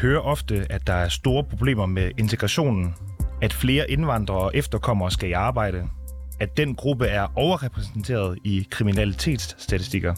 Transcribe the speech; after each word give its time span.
Hører 0.00 0.20
ofte, 0.20 0.66
at 0.70 0.86
der 0.86 0.92
er 0.92 1.08
store 1.08 1.44
problemer 1.44 1.86
med 1.86 2.10
integrationen, 2.18 2.94
at 3.42 3.52
flere 3.52 3.90
indvandrere 3.90 4.38
og 4.38 4.50
efterkommere 4.54 5.10
skal 5.10 5.28
i 5.28 5.32
arbejde, 5.32 5.88
at 6.40 6.56
den 6.56 6.74
gruppe 6.74 7.06
er 7.06 7.26
overrepræsenteret 7.36 8.38
i 8.44 8.66
kriminalitetsstatistikker, 8.70 10.14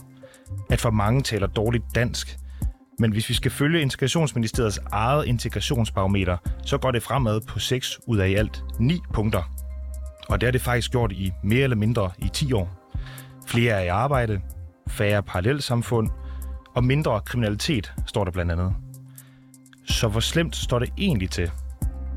at 0.71 0.81
for 0.81 0.91
mange 0.91 1.23
taler 1.23 1.47
dårligt 1.47 1.85
dansk. 1.95 2.39
Men 2.99 3.13
hvis 3.13 3.29
vi 3.29 3.35
skal 3.35 3.51
følge 3.51 3.81
Integrationsministeriets 3.81 4.81
eget 4.93 5.27
integrationsbarometer, 5.27 6.37
så 6.65 6.79
går 6.79 6.91
det 6.91 7.03
fremad 7.03 7.41
på 7.49 7.59
6 7.59 7.99
ud 8.07 8.19
af 8.19 8.29
i 8.29 8.35
alt 8.35 8.65
9 8.79 9.01
punkter. 9.15 9.43
Og 10.29 10.41
det 10.41 10.47
har 10.47 10.53
det 10.53 10.61
faktisk 10.61 10.91
gjort 10.91 11.13
i 11.13 11.33
mere 11.45 11.63
eller 11.63 11.77
mindre 11.77 12.11
i 12.19 12.29
10 12.29 12.53
år. 12.53 12.71
Flere 13.47 13.75
er 13.75 13.81
i 13.81 13.89
arbejde, 13.89 14.41
færre 14.89 15.23
parallelsamfund 15.23 16.11
og 16.75 16.85
mindre 16.85 17.21
kriminalitet, 17.21 17.93
står 18.07 18.25
der 18.25 18.31
blandt 18.31 18.53
andet. 18.53 18.75
Så 19.85 20.09
hvor 20.09 20.21
slemt 20.21 20.57
står 20.57 20.79
det 20.79 20.93
egentlig 20.99 21.31
til? 21.31 21.51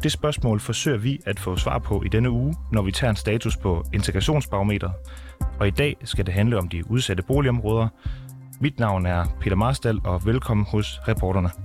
Det 0.03 0.11
spørgsmål 0.11 0.59
forsøger 0.59 0.97
vi 0.97 1.19
at 1.25 1.39
få 1.39 1.55
svar 1.55 1.79
på 1.79 2.03
i 2.05 2.07
denne 2.07 2.29
uge, 2.29 2.55
når 2.71 2.81
vi 2.81 2.91
tager 2.91 3.09
en 3.09 3.15
status 3.15 3.57
på 3.57 3.83
integrationsbarometer. 3.93 4.89
Og 5.59 5.67
i 5.67 5.71
dag 5.71 5.95
skal 6.03 6.25
det 6.25 6.33
handle 6.33 6.57
om 6.57 6.69
de 6.69 6.91
udsatte 6.91 7.23
boligområder. 7.23 7.87
Mit 8.61 8.79
navn 8.79 9.05
er 9.05 9.25
Peter 9.39 9.55
Marstal, 9.55 9.99
og 10.03 10.25
velkommen 10.25 10.65
hos 10.69 10.99
reporterne. 11.07 11.64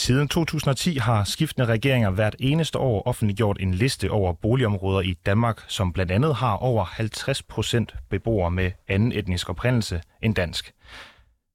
Siden 0.00 0.28
2010 0.28 0.96
har 0.96 1.24
skiftende 1.24 1.66
regeringer 1.66 2.10
hvert 2.10 2.36
eneste 2.38 2.78
år 2.78 3.02
offentliggjort 3.06 3.56
en 3.60 3.74
liste 3.74 4.10
over 4.10 4.32
boligområder 4.32 5.00
i 5.00 5.14
Danmark, 5.26 5.64
som 5.68 5.92
blandt 5.92 6.12
andet 6.12 6.34
har 6.34 6.56
over 6.56 6.84
50 6.84 7.42
procent 7.42 7.94
beboere 8.10 8.50
med 8.50 8.70
anden 8.88 9.12
etnisk 9.12 9.50
oprindelse 9.50 10.02
end 10.22 10.34
dansk. 10.34 10.72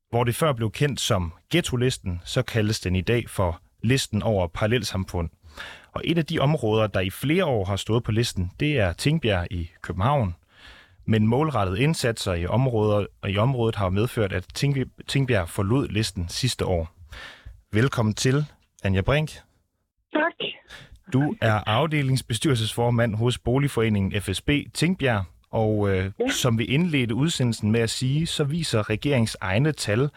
Hvor 0.10 0.23
det 0.23 0.36
før 0.36 0.54
blev 0.54 0.72
kendt 0.72 1.00
som 1.00 1.34
ghetto-listen, 1.52 2.22
så 2.23 2.42
kaldes 2.42 2.80
den 2.80 2.96
i 2.96 3.02
dag 3.02 3.30
for 3.30 3.62
listen 3.84 4.23
over 4.23 4.48
parallelsamfund. 4.48 5.30
Og 5.92 6.02
et 6.04 6.18
af 6.18 6.26
de 6.26 6.40
områder, 6.40 6.88
der 6.88 7.00
i 7.00 7.10
flere 7.10 7.46
år 7.46 7.66
har 7.66 7.76
stået 7.76 8.04
på 8.04 8.12
listen, 8.12 8.52
det 8.60 8.80
er 8.80 8.94
Tingbjerg 8.94 9.48
i 9.52 9.70
København. 9.82 10.36
Men 11.06 11.28
målrettede 11.28 11.80
indsatser 11.80 12.34
i, 12.34 12.46
områder, 12.46 13.06
i 13.28 13.38
området 13.38 13.76
har 13.76 13.90
medført, 13.90 14.34
at 14.34 14.46
Tingbjerg 15.08 15.50
forlod 15.50 15.88
listen 15.88 16.26
sidste 16.30 16.66
år. 16.66 16.95
Velkommen 17.76 18.14
til, 18.14 18.45
Anja 18.84 19.02
Brink. 19.02 19.31
Tak. 20.14 20.34
Du 21.14 21.36
er 21.42 21.54
afdelingsbestyrelsesformand 21.54 23.16
hos 23.16 23.38
Boligforeningen 23.38 24.22
FSB 24.22 24.50
Tingbjerg, 24.73 25.23
og 25.52 25.90
øh, 25.90 26.12
ja. 26.20 26.30
som 26.30 26.59
vi 26.59 26.66
indledte 26.66 27.16
udsendelsen 27.16 27.72
med 27.72 27.80
at 27.80 27.90
sige, 27.90 28.28
så 28.28 28.44
viser 28.44 28.90
regeringens 28.90 29.38
egne 29.42 29.72
tal, 29.72 30.09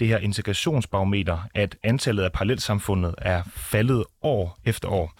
det 0.00 0.08
her 0.08 0.18
integrationsbarometer, 0.18 1.38
at 1.54 1.76
antallet 1.82 2.22
af 2.22 2.32
parallelsamfundet 2.32 3.14
er 3.18 3.42
faldet 3.56 4.04
år 4.22 4.58
efter 4.64 4.88
år. 4.88 5.12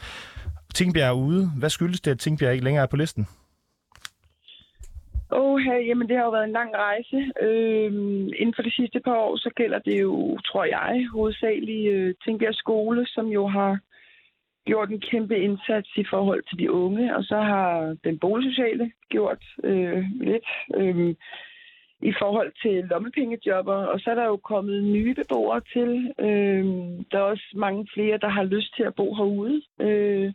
Tingbjerg 0.74 1.08
er 1.08 1.12
ude. 1.12 1.50
Hvad 1.56 1.70
skyldes 1.70 2.00
det, 2.00 2.10
at 2.10 2.18
Tingbjerg 2.18 2.52
ikke 2.52 2.64
længere 2.64 2.82
er 2.82 2.86
på 2.88 2.96
listen? 2.96 3.26
Oh, 5.30 5.60
jamen 5.88 6.08
det 6.08 6.16
har 6.16 6.24
jo 6.24 6.30
været 6.30 6.44
en 6.44 6.52
lang 6.52 6.74
rejse. 6.74 7.32
Øhm, 7.40 8.28
inden 8.36 8.54
for 8.56 8.62
de 8.62 8.74
sidste 8.74 9.00
par 9.00 9.16
år, 9.16 9.36
så 9.36 9.50
gælder 9.56 9.78
det 9.78 10.00
jo, 10.00 10.38
tror 10.38 10.64
jeg, 10.64 11.06
hovedsageligt 11.12 11.92
øh, 11.92 12.14
Tingbjerg 12.24 12.54
Skole, 12.54 13.06
som 13.06 13.26
jo 13.26 13.46
har 13.46 13.78
gjort 14.66 14.90
en 14.90 15.00
kæmpe 15.00 15.38
indsats 15.38 15.90
i 15.96 16.04
forhold 16.10 16.42
til 16.48 16.58
de 16.58 16.72
unge, 16.72 17.16
og 17.16 17.24
så 17.24 17.36
har 17.36 17.96
den 18.04 18.18
boligsociale 18.18 18.92
gjort 19.08 19.42
øh, 19.64 20.04
lidt 20.20 20.48
øh, 20.74 21.14
i 22.02 22.12
forhold 22.20 22.52
til 22.62 22.84
lommepengejobber, 22.84 23.74
og 23.74 24.00
så 24.00 24.10
er 24.10 24.14
der 24.14 24.24
jo 24.24 24.36
kommet 24.36 24.84
nye 24.84 25.14
beboere 25.14 25.60
til. 25.72 26.14
Øh, 26.18 26.64
der 27.10 27.18
er 27.18 27.30
også 27.32 27.48
mange 27.54 27.86
flere, 27.94 28.18
der 28.18 28.28
har 28.28 28.44
lyst 28.44 28.76
til 28.76 28.82
at 28.82 28.94
bo 28.94 29.14
herude. 29.14 29.62
Øh, 29.80 30.32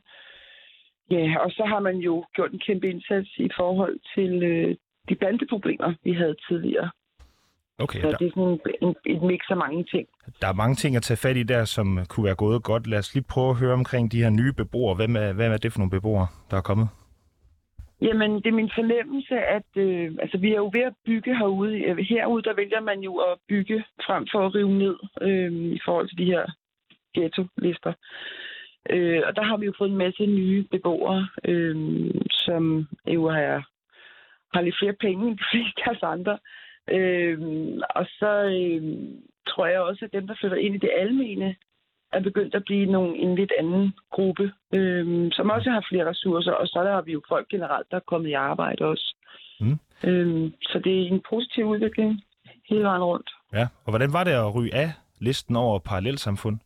ja, 1.12 1.40
og 1.40 1.52
så 1.52 1.64
har 1.66 1.80
man 1.80 1.98
jo 1.98 2.26
gjort 2.36 2.52
en 2.52 2.62
kæmpe 2.68 2.90
indsats 2.90 3.30
i 3.38 3.50
forhold 3.58 4.00
til 4.16 4.44
øh, 4.44 4.76
de 5.10 5.16
bandeproblemer, 5.16 5.94
vi 6.04 6.14
havde 6.14 6.36
tidligere. 6.48 6.90
Okay, 7.80 8.02
så 8.02 8.08
der... 8.08 8.18
det 8.18 8.28
er 8.28 8.32
sådan 8.36 8.60
en, 8.82 8.96
et 9.06 9.22
mix 9.22 9.42
af 9.50 9.58
mange 9.58 9.84
ting. 9.84 10.08
Der 10.42 10.48
er 10.48 10.54
mange 10.54 10.76
ting 10.76 10.96
at 10.96 11.04
tage 11.04 11.18
fat 11.18 11.38
i 11.38 11.44
der, 11.44 11.66
som 11.66 12.00
kunne 12.10 12.26
være 12.26 12.36
gået 12.36 12.64
godt. 12.64 12.88
Lad 12.88 13.00
os 13.00 13.14
lige 13.14 13.26
prøve 13.30 13.50
at 13.50 13.60
høre 13.60 13.74
omkring 13.74 14.12
de 14.12 14.24
her 14.24 14.30
nye 14.30 14.54
beboere. 14.54 14.96
Hvem 14.96 15.16
er, 15.16 15.34
hvad 15.34 15.48
er 15.52 15.58
det 15.58 15.72
for 15.72 15.80
nogle 15.80 15.92
beboere, 15.92 16.28
der 16.52 16.58
er 16.58 16.62
kommet? 16.62 16.88
Jamen, 18.02 18.32
det 18.36 18.48
er 18.48 18.62
min 18.62 18.72
fornemmelse, 18.76 19.36
at 19.58 19.70
øh, 19.76 20.12
altså, 20.22 20.38
vi 20.38 20.52
er 20.52 20.58
jo 20.58 20.72
ved 20.74 20.82
at 20.82 20.94
bygge 21.06 21.38
herude. 21.38 22.04
Herude, 22.10 22.44
der 22.44 22.54
vælger 22.56 22.82
man 22.82 23.00
jo 23.00 23.16
at 23.16 23.38
bygge 23.50 23.84
frem 24.06 24.28
for 24.32 24.46
at 24.46 24.56
rive 24.56 24.74
ned 24.84 24.98
øh, 25.22 25.52
i 25.78 25.80
forhold 25.86 26.08
til 26.10 26.18
de 26.18 26.26
her 26.26 26.46
ghetto-lister. 27.14 27.94
Øh, 28.90 29.22
og 29.28 29.36
der 29.36 29.44
har 29.44 29.58
vi 29.58 29.66
jo 29.66 29.74
fået 29.78 29.90
en 29.90 29.98
masse 29.98 30.26
nye 30.26 30.64
beboere, 30.72 31.28
øh, 31.46 31.76
som 32.30 32.88
jo 33.08 33.30
har, 33.30 33.70
har 34.54 34.62
lidt 34.62 34.80
flere 34.80 34.94
penge 34.94 35.28
end 35.28 35.38
de 35.42 35.44
fleste 35.52 35.82
af 35.86 35.92
os 35.92 36.04
andre. 36.04 36.38
Øh, 36.88 37.40
og 37.96 38.06
så 38.06 38.32
øh, 38.60 38.84
tror 39.48 39.66
jeg 39.66 39.82
også, 39.82 40.06
at 40.06 40.14
dem, 40.14 40.28
der 40.28 40.36
flytter 40.40 40.58
ind 40.58 40.76
i 40.76 40.78
det 40.86 40.92
almene, 40.98 41.56
er 42.14 42.20
begyndt 42.20 42.56
at 42.56 42.64
blive 42.66 42.92
nogle, 42.92 43.18
en 43.18 43.36
lidt 43.36 43.52
anden 43.60 43.94
gruppe, 44.12 44.52
øh, 44.74 45.30
som 45.32 45.50
også 45.50 45.70
har 45.70 45.86
flere 45.90 46.10
ressourcer. 46.10 46.52
Og 46.52 46.68
så 46.68 46.84
der 46.84 46.92
har 46.92 47.02
vi 47.02 47.12
jo 47.12 47.22
folk 47.28 47.48
generelt, 47.48 47.88
der 47.92 47.98
er 47.98 48.10
kommet 48.12 48.30
i 48.30 48.34
arbejde 48.34 48.86
også. 48.86 49.16
Mm. 49.60 49.80
Øh, 50.04 50.52
så 50.62 50.80
det 50.84 50.94
er 50.94 51.08
en 51.08 51.24
positiv 51.30 51.66
udvikling 51.66 52.22
hele 52.70 52.84
vejen 52.84 53.04
rundt. 53.04 53.30
Ja, 53.54 53.68
og 53.86 53.90
hvordan 53.92 54.14
var 54.14 54.24
det 54.24 54.32
at 54.32 54.56
ryge 54.56 54.76
af 54.76 54.92
listen 55.20 55.56
over 55.56 55.80
parallelsamfund? 55.80 56.58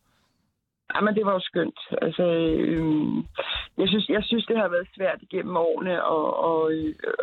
Jamen, 0.94 1.14
det 1.14 1.24
var 1.26 1.32
jo 1.32 1.40
skønt. 1.40 1.80
Altså, 2.02 2.22
øh, 2.22 2.84
jeg, 3.78 3.88
synes, 3.88 4.08
jeg 4.08 4.22
synes, 4.24 4.46
det 4.46 4.56
har 4.56 4.68
været 4.68 4.88
svært 4.96 5.20
igennem 5.22 5.56
årene 5.56 5.94
at, 6.14 6.26
at, 6.50 6.62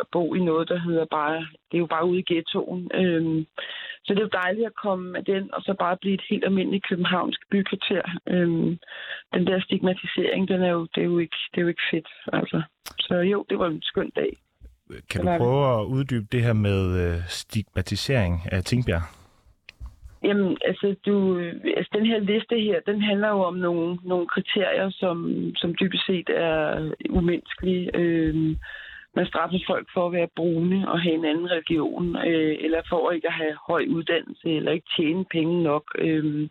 at 0.00 0.06
bo 0.12 0.34
i 0.34 0.40
noget, 0.44 0.68
der 0.68 0.78
hedder 0.78 1.06
bare... 1.10 1.38
Det 1.68 1.76
er 1.76 1.84
jo 1.84 1.86
bare 1.86 2.06
ude 2.06 2.18
i 2.18 2.28
ghettoen. 2.30 2.90
Øh, 2.94 3.44
så 4.04 4.08
det 4.14 4.18
er 4.18 4.28
jo 4.28 4.38
dejligt 4.42 4.66
at 4.66 4.80
komme 4.84 5.12
med 5.12 5.22
den, 5.22 5.54
og 5.54 5.62
så 5.62 5.74
bare 5.78 5.96
blive 6.00 6.14
et 6.14 6.28
helt 6.30 6.44
almindeligt 6.44 6.88
københavnsk 6.88 7.40
bykvarter. 7.50 8.02
Øh, 8.28 8.48
den 9.34 9.46
der 9.46 9.60
stigmatisering, 9.60 10.48
den 10.48 10.62
er 10.62 10.70
jo, 10.70 10.82
det, 10.94 11.00
er 11.00 11.10
jo 11.12 11.18
ikke, 11.18 11.36
det 11.50 11.58
er 11.58 11.62
jo 11.62 11.68
ikke 11.68 11.88
fedt. 11.90 12.08
Altså. 12.32 12.62
Så 13.00 13.14
jo, 13.14 13.44
det 13.50 13.58
var 13.58 13.66
en 13.66 13.82
skøn 13.82 14.10
dag. 14.16 14.32
Kan 15.10 15.20
du 15.20 15.36
prøve 15.38 15.80
at 15.80 15.84
uddybe 15.84 16.26
det 16.32 16.42
her 16.42 16.52
med 16.52 16.80
øh, 17.04 17.18
stigmatisering 17.28 18.40
af 18.52 18.64
Tingbjerg? 18.64 19.21
Jamen, 20.24 20.56
altså, 20.64 20.94
du, 21.06 21.38
altså, 21.76 21.90
den 21.94 22.06
her 22.06 22.18
liste 22.18 22.60
her, 22.60 22.80
den 22.80 23.02
handler 23.02 23.28
jo 23.28 23.40
om 23.42 23.54
nogle, 23.54 23.98
nogle 24.04 24.26
kriterier, 24.26 24.90
som, 24.90 25.16
som 25.56 25.74
dybest 25.80 26.06
set 26.06 26.30
er 26.30 26.90
umenneskelige. 27.10 27.90
Øh, 27.96 28.56
man 29.16 29.26
straffer 29.26 29.58
folk 29.66 29.88
for 29.94 30.06
at 30.06 30.12
være 30.12 30.28
brune 30.36 30.88
og 30.90 31.00
have 31.00 31.14
en 31.14 31.24
anden 31.24 31.50
religion, 31.50 32.16
øh, 32.16 32.56
eller 32.60 32.82
for 32.88 33.10
ikke 33.10 33.28
at 33.28 33.34
have 33.34 33.56
høj 33.68 33.86
uddannelse, 33.90 34.48
eller 34.48 34.72
ikke 34.72 34.90
tjene 34.96 35.24
penge 35.24 35.62
nok, 35.62 35.84
øh, 35.98 36.48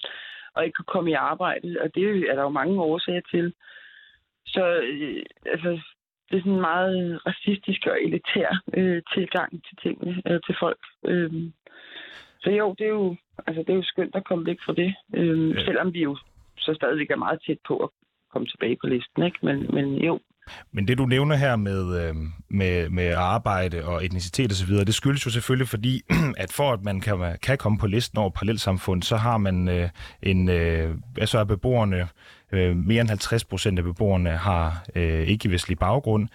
og 0.54 0.66
ikke 0.66 0.76
kunne 0.76 0.94
komme 0.96 1.10
i 1.12 1.14
arbejde. 1.32 1.78
Og 1.82 1.96
det 1.96 2.30
er 2.30 2.36
der 2.36 2.42
jo 2.42 2.50
mange 2.50 2.82
årsager 2.82 3.22
til. 3.32 3.54
Så 4.46 4.82
øh, 4.84 5.24
altså, 5.46 5.80
det 6.30 6.38
er 6.38 6.42
sådan 6.42 6.52
en 6.52 6.62
meget 6.62 7.22
racistisk 7.26 7.88
og 7.88 7.98
elitær 8.04 8.62
øh, 8.74 9.02
tilgang 9.14 9.64
til 9.66 9.78
tingene, 9.84 10.22
øh, 10.28 10.40
til 10.46 10.56
folk. 10.60 10.80
Øh, 11.06 11.32
så 12.44 12.50
jo, 12.50 12.76
det 12.78 12.86
er 12.86 12.90
jo, 12.90 13.16
altså, 13.48 13.62
det 13.62 13.70
er 13.70 13.76
jo 13.76 13.84
skønt 13.84 14.16
at 14.16 14.26
komme 14.26 14.46
væk 14.46 14.58
fra 14.66 14.74
det. 14.74 14.96
Øhm, 15.14 15.52
ja. 15.52 15.66
Selvom 15.66 15.94
vi 15.94 16.02
jo 16.04 16.18
så 16.58 16.74
stadigvæk 16.74 17.12
er 17.12 17.16
meget 17.16 17.40
tæt 17.48 17.58
på 17.68 17.78
at 17.78 17.90
komme 18.32 18.48
tilbage 18.48 18.78
på 18.82 18.88
listen. 18.88 19.24
Ikke? 19.24 19.40
Men, 19.42 19.70
men 19.74 19.96
jo, 19.96 20.20
men 20.72 20.88
det 20.88 20.98
du 20.98 21.06
nævner 21.06 21.36
her 21.36 21.56
med, 21.56 22.08
øh, 22.08 22.16
med, 22.50 22.90
med 22.90 23.14
arbejde 23.14 23.86
og 23.86 24.06
etnicitet 24.06 24.52
osv., 24.52 24.76
det 24.76 24.94
skyldes 24.94 25.26
jo 25.26 25.32
selvfølgelig 25.32 25.68
fordi, 25.68 26.02
at 26.44 26.52
for 26.58 26.72
at 26.74 26.84
man 26.84 27.02
kan, 27.02 27.38
kan 27.44 27.58
komme 27.58 27.78
på 27.78 27.88
listen 27.88 28.18
over 28.18 28.30
parallelsamfund, 28.30 29.04
så 29.04 29.16
har 29.16 29.38
man 29.38 29.68
øh, 29.70 29.90
en, 30.24 30.50
øh, 30.50 30.96
altså 31.18 31.40
er 31.40 31.44
beboerne 31.44 32.08
Øh, 32.54 32.78
mere 32.78 33.02
end 33.02 33.10
50 33.10 33.46
procent 33.46 33.80
af 33.80 33.84
beboerne 33.84 34.30
har 34.30 34.84
øh, 34.96 35.28
ikke-vestlig 35.28 35.80
baggrund. 35.80 36.28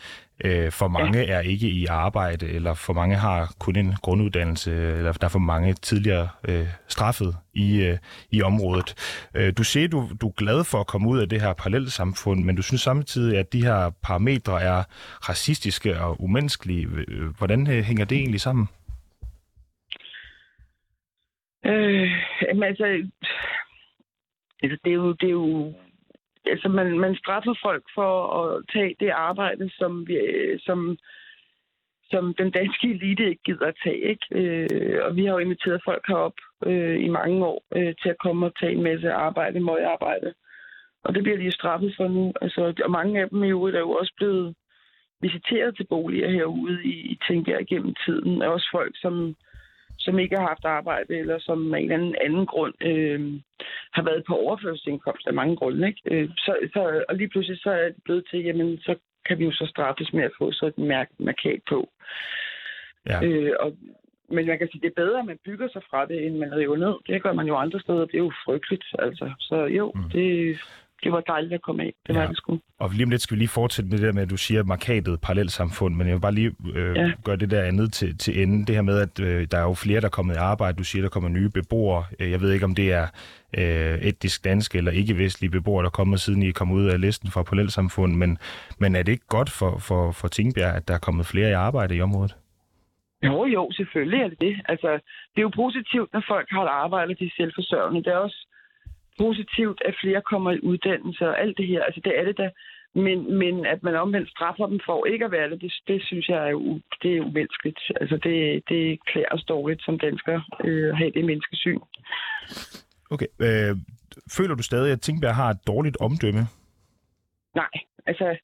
Øh, 0.45 0.73
for 0.73 0.89
mange 0.89 1.19
ja. 1.19 1.33
er 1.33 1.41
ikke 1.41 1.69
i 1.69 1.87
arbejde, 1.87 2.49
eller 2.49 2.75
for 2.75 2.93
mange 2.93 3.17
har 3.17 3.55
kun 3.59 3.77
en 3.77 3.93
grunduddannelse, 4.03 4.73
eller 4.73 5.13
der 5.13 5.25
er 5.25 5.29
for 5.29 5.39
mange 5.39 5.75
tidligere 5.75 6.29
øh, 6.49 6.67
straffet 6.89 7.37
i, 7.55 7.83
øh, 7.83 7.99
i 8.31 8.43
området. 8.43 8.95
Øh, 9.35 9.53
du 9.59 9.65
siger, 9.65 9.89
du, 9.89 10.09
du 10.21 10.29
er 10.29 10.33
glad 10.33 10.65
for 10.65 10.79
at 10.81 10.87
komme 10.87 11.09
ud 11.09 11.19
af 11.19 11.29
det 11.29 11.41
her 11.41 11.53
parallelsamfund, 11.53 12.45
men 12.45 12.57
du 12.57 12.63
synes 12.63 12.83
samtidig, 12.83 13.39
at 13.39 13.53
de 13.53 13.65
her 13.65 13.91
parametre 14.03 14.63
er 14.63 14.83
racistiske 15.29 16.01
og 16.01 16.23
umenneskelige. 16.23 16.89
Hvordan 17.39 17.71
øh, 17.71 17.85
hænger 17.85 18.05
det 18.05 18.19
egentlig 18.19 18.41
sammen? 18.41 18.69
Øh, 21.67 22.11
altså, 22.63 22.85
altså 24.63 24.79
det, 24.85 24.91
er 24.91 24.95
jo, 24.95 25.13
det 25.13 25.27
er 25.27 25.33
jo 25.33 25.75
altså 26.51 26.69
man, 26.69 26.99
man 26.99 27.17
straffer 27.17 27.55
folk 27.63 27.85
for 27.95 28.13
at 28.39 28.65
tage 28.73 28.97
det 29.01 29.11
arbejde, 29.11 29.71
som, 29.79 30.09
vi, 30.09 30.15
øh, 30.15 30.59
som, 30.61 30.99
som 32.11 32.35
den 32.35 32.51
danske 32.51 32.91
elite 32.91 33.29
ikke 33.29 33.43
gider 33.45 33.67
at 33.67 33.79
tage. 33.85 34.01
Ikke? 34.13 34.27
Øh, 34.31 34.99
og 35.05 35.17
vi 35.17 35.25
har 35.25 35.33
jo 35.33 35.39
inviteret 35.39 35.81
folk 35.85 36.05
herop 36.09 36.39
øh, 36.67 37.05
i 37.05 37.09
mange 37.09 37.47
år 37.47 37.63
øh, 37.77 37.95
til 38.03 38.09
at 38.09 38.19
komme 38.19 38.47
og 38.47 38.53
tage 38.61 38.73
en 38.73 38.83
masse 38.83 39.13
arbejde, 39.13 39.61
møgarbejde. 39.61 40.35
Og 41.05 41.15
det 41.15 41.23
bliver 41.23 41.39
de 41.39 41.53
straffet 41.53 41.95
for 41.97 42.09
nu. 42.09 42.33
Altså, 42.41 42.75
og 42.85 42.91
mange 42.91 43.21
af 43.21 43.29
dem 43.29 43.45
i 43.45 43.49
øvrigt 43.49 43.77
er 43.77 43.81
jo 43.81 43.91
også 43.91 44.13
blevet 44.17 44.55
visiteret 45.21 45.77
til 45.77 45.87
boliger 45.91 46.31
herude 46.31 46.85
i, 46.85 46.95
i 47.13 47.19
Tingbjerg 47.27 47.67
gennem 47.67 47.95
tiden. 48.05 48.43
Er 48.43 48.49
også 48.49 48.69
folk, 48.73 48.95
som, 49.01 49.35
som 50.07 50.19
ikke 50.19 50.37
har 50.37 50.47
haft 50.53 50.65
arbejde, 50.65 51.13
eller 51.23 51.39
som 51.39 51.75
af 51.75 51.79
en 51.79 51.85
eller 51.85 51.95
anden, 51.99 52.15
anden 52.25 52.47
grund 52.47 52.75
øh, 52.91 53.21
har 53.97 54.03
været 54.03 54.23
på 54.29 54.35
overførselsindkomst 54.45 55.27
af 55.27 55.35
mange 55.35 55.57
grunde. 55.57 55.89
Ikke? 55.89 56.01
Øh, 56.11 56.29
så, 56.45 56.53
så, 56.75 57.05
og 57.09 57.15
lige 57.17 57.29
pludselig 57.29 57.59
så 57.63 57.71
er 57.71 57.85
det 57.85 58.03
blevet 58.05 58.25
til, 58.31 58.41
jamen 58.49 58.79
så 58.79 58.95
kan 59.27 59.39
vi 59.39 59.45
jo 59.45 59.53
så 59.53 59.67
straffes 59.67 60.13
med 60.13 60.25
at 60.25 60.37
få 60.39 60.53
sådan 60.53 60.83
en 60.83 60.89
mærk, 60.89 61.09
markat 61.19 61.61
på. 61.69 61.89
Ja. 63.11 63.19
Øh, 63.25 63.53
og, 63.61 63.77
men 64.29 64.47
man 64.47 64.59
kan 64.59 64.69
sige, 64.69 64.81
det 64.81 64.91
er 64.91 65.03
bedre, 65.03 65.19
at 65.19 65.27
man 65.27 65.39
bygger 65.45 65.69
sig 65.73 65.83
fra 65.91 66.07
det, 66.07 66.27
end 66.27 66.37
man 66.37 66.57
river 66.57 66.77
ned. 66.77 66.95
Det 67.07 67.23
gør 67.23 67.33
man 67.33 67.47
jo 67.47 67.57
andre 67.57 67.81
steder. 67.81 68.05
Det 68.05 68.15
er 68.15 68.27
jo 68.29 68.33
frygteligt. 68.45 68.85
Altså. 68.99 69.31
Så 69.41 69.57
jo, 69.65 69.93
mm. 69.95 70.11
det, 70.11 70.57
det 71.07 71.13
var 71.13 71.21
dejligt 71.21 71.53
at 71.53 71.63
komme 71.63 71.83
af. 71.83 71.93
Det 72.07 72.15
ja. 72.15 72.21
var 72.21 72.27
det 72.27 72.37
sgu. 72.37 72.61
Og 72.79 72.91
lige 72.91 73.05
om 73.05 73.11
lidt 73.11 73.23
skal 73.23 73.35
vi 73.35 73.41
lige 73.41 73.49
fortsætte 73.49 73.91
med 73.91 73.99
det 73.99 74.07
der 74.07 74.13
med, 74.13 74.23
at 74.23 74.31
du 74.31 74.37
siger 74.37 74.63
markatet 74.65 75.21
parallelsamfund, 75.21 75.95
men 75.95 76.07
jeg 76.07 76.15
vil 76.15 76.21
bare 76.21 76.35
lige 76.35 76.53
øh, 76.75 76.97
ja. 76.97 77.13
gøre 77.25 77.37
det 77.37 77.51
der 77.51 77.63
andet 77.63 77.93
til, 77.93 78.19
til 78.19 78.43
ende. 78.43 78.67
Det 78.67 78.75
her 78.75 78.83
med, 78.83 78.99
at 79.07 79.21
øh, 79.21 79.47
der 79.51 79.59
er 79.59 79.63
jo 79.63 79.75
flere, 79.75 80.01
der 80.01 80.07
er 80.07 80.17
kommet 80.19 80.35
i 80.35 80.39
arbejde. 80.39 80.79
Du 80.79 80.85
siger, 80.85 81.03
der 81.03 81.09
kommer 81.09 81.29
nye 81.29 81.49
beboere. 81.49 82.05
Øh, 82.21 82.31
jeg 82.31 82.41
ved 82.41 82.53
ikke, 82.53 82.65
om 82.65 82.75
det 82.75 82.93
er 82.93 83.07
øh, 83.59 84.09
etnisk 84.09 84.45
danske 84.45 84.79
eller 84.79 84.93
ikke-vestlige 84.93 85.51
beboere, 85.51 85.83
der 85.83 85.89
er 85.89 85.99
kommet 86.01 86.21
siden 86.21 86.43
I 86.43 86.51
kom 86.51 86.73
ud 86.73 86.85
af 86.87 87.01
listen 87.01 87.31
for 87.31 87.43
parallelsamfund, 87.43 88.17
men, 88.17 88.39
men 88.79 88.97
er 88.97 89.03
det 89.03 89.13
ikke 89.13 89.29
godt 89.29 89.51
for, 89.51 89.79
for, 89.79 90.13
for 90.13 90.29
Tingbjerg, 90.29 90.75
at 90.75 90.89
der 90.89 90.95
er 90.95 90.99
kommet 90.99 91.27
flere 91.27 91.51
i 91.51 91.53
arbejde 91.53 91.97
i 91.97 92.01
området? 92.01 92.37
Jo, 93.23 93.45
jo, 93.45 93.71
selvfølgelig 93.73 94.21
er 94.21 94.29
det 94.29 94.41
det. 94.41 94.57
Altså, 94.69 94.91
det 95.33 95.39
er 95.39 95.49
jo 95.49 95.53
positivt, 95.65 96.13
når 96.13 96.25
folk 96.29 96.49
har 96.51 96.63
et 96.63 96.69
arbejde, 96.85 97.11
og 97.13 97.19
de 97.19 97.25
er 97.25 97.37
selvforsørgende. 97.37 98.05
Det 98.05 98.13
er 98.13 98.17
også 98.17 98.47
positivt, 99.19 99.83
at 99.85 99.95
flere 100.03 100.23
kommer 100.23 100.51
i 100.51 100.61
uddannelse 100.63 101.29
og 101.29 101.41
alt 101.41 101.57
det 101.59 101.67
her. 101.67 101.83
Altså, 101.83 102.01
det 102.05 102.19
er 102.19 102.25
det 102.25 102.39
da. 102.39 102.51
Men, 102.95 103.39
men 103.39 103.67
at 103.67 103.83
man 103.83 103.97
omvendt 103.97 104.31
straffer 104.31 104.67
dem 104.67 104.81
for 104.87 105.07
ikke 105.07 105.25
at 105.25 105.31
være 105.31 105.51
det, 105.51 105.61
det, 105.61 105.73
det 105.89 106.03
synes 106.05 106.29
jeg 106.29 106.47
er, 106.47 106.51
jo, 106.51 106.81
det 107.03 107.17
er 107.17 107.21
umenneskeligt. 107.21 107.81
Altså, 108.01 108.17
det, 108.17 108.63
det 108.69 109.05
klæder 109.07 109.29
os 109.31 109.45
dårligt 109.45 109.83
som 109.85 109.99
danskere 109.99 110.43
øh, 110.65 110.89
at 110.89 110.97
have 110.97 111.11
det 111.11 111.25
menneskesyn. 111.25 111.81
Okay. 113.11 113.27
Øh, 113.41 113.77
føler 114.37 114.55
du 114.55 114.63
stadig, 114.63 114.93
at 114.93 115.01
Tingbjerg 115.01 115.35
har 115.35 115.51
et 115.51 115.67
dårligt 115.67 115.97
omdømme? 116.01 116.43
Nej, 117.55 117.75
altså, 118.07 118.37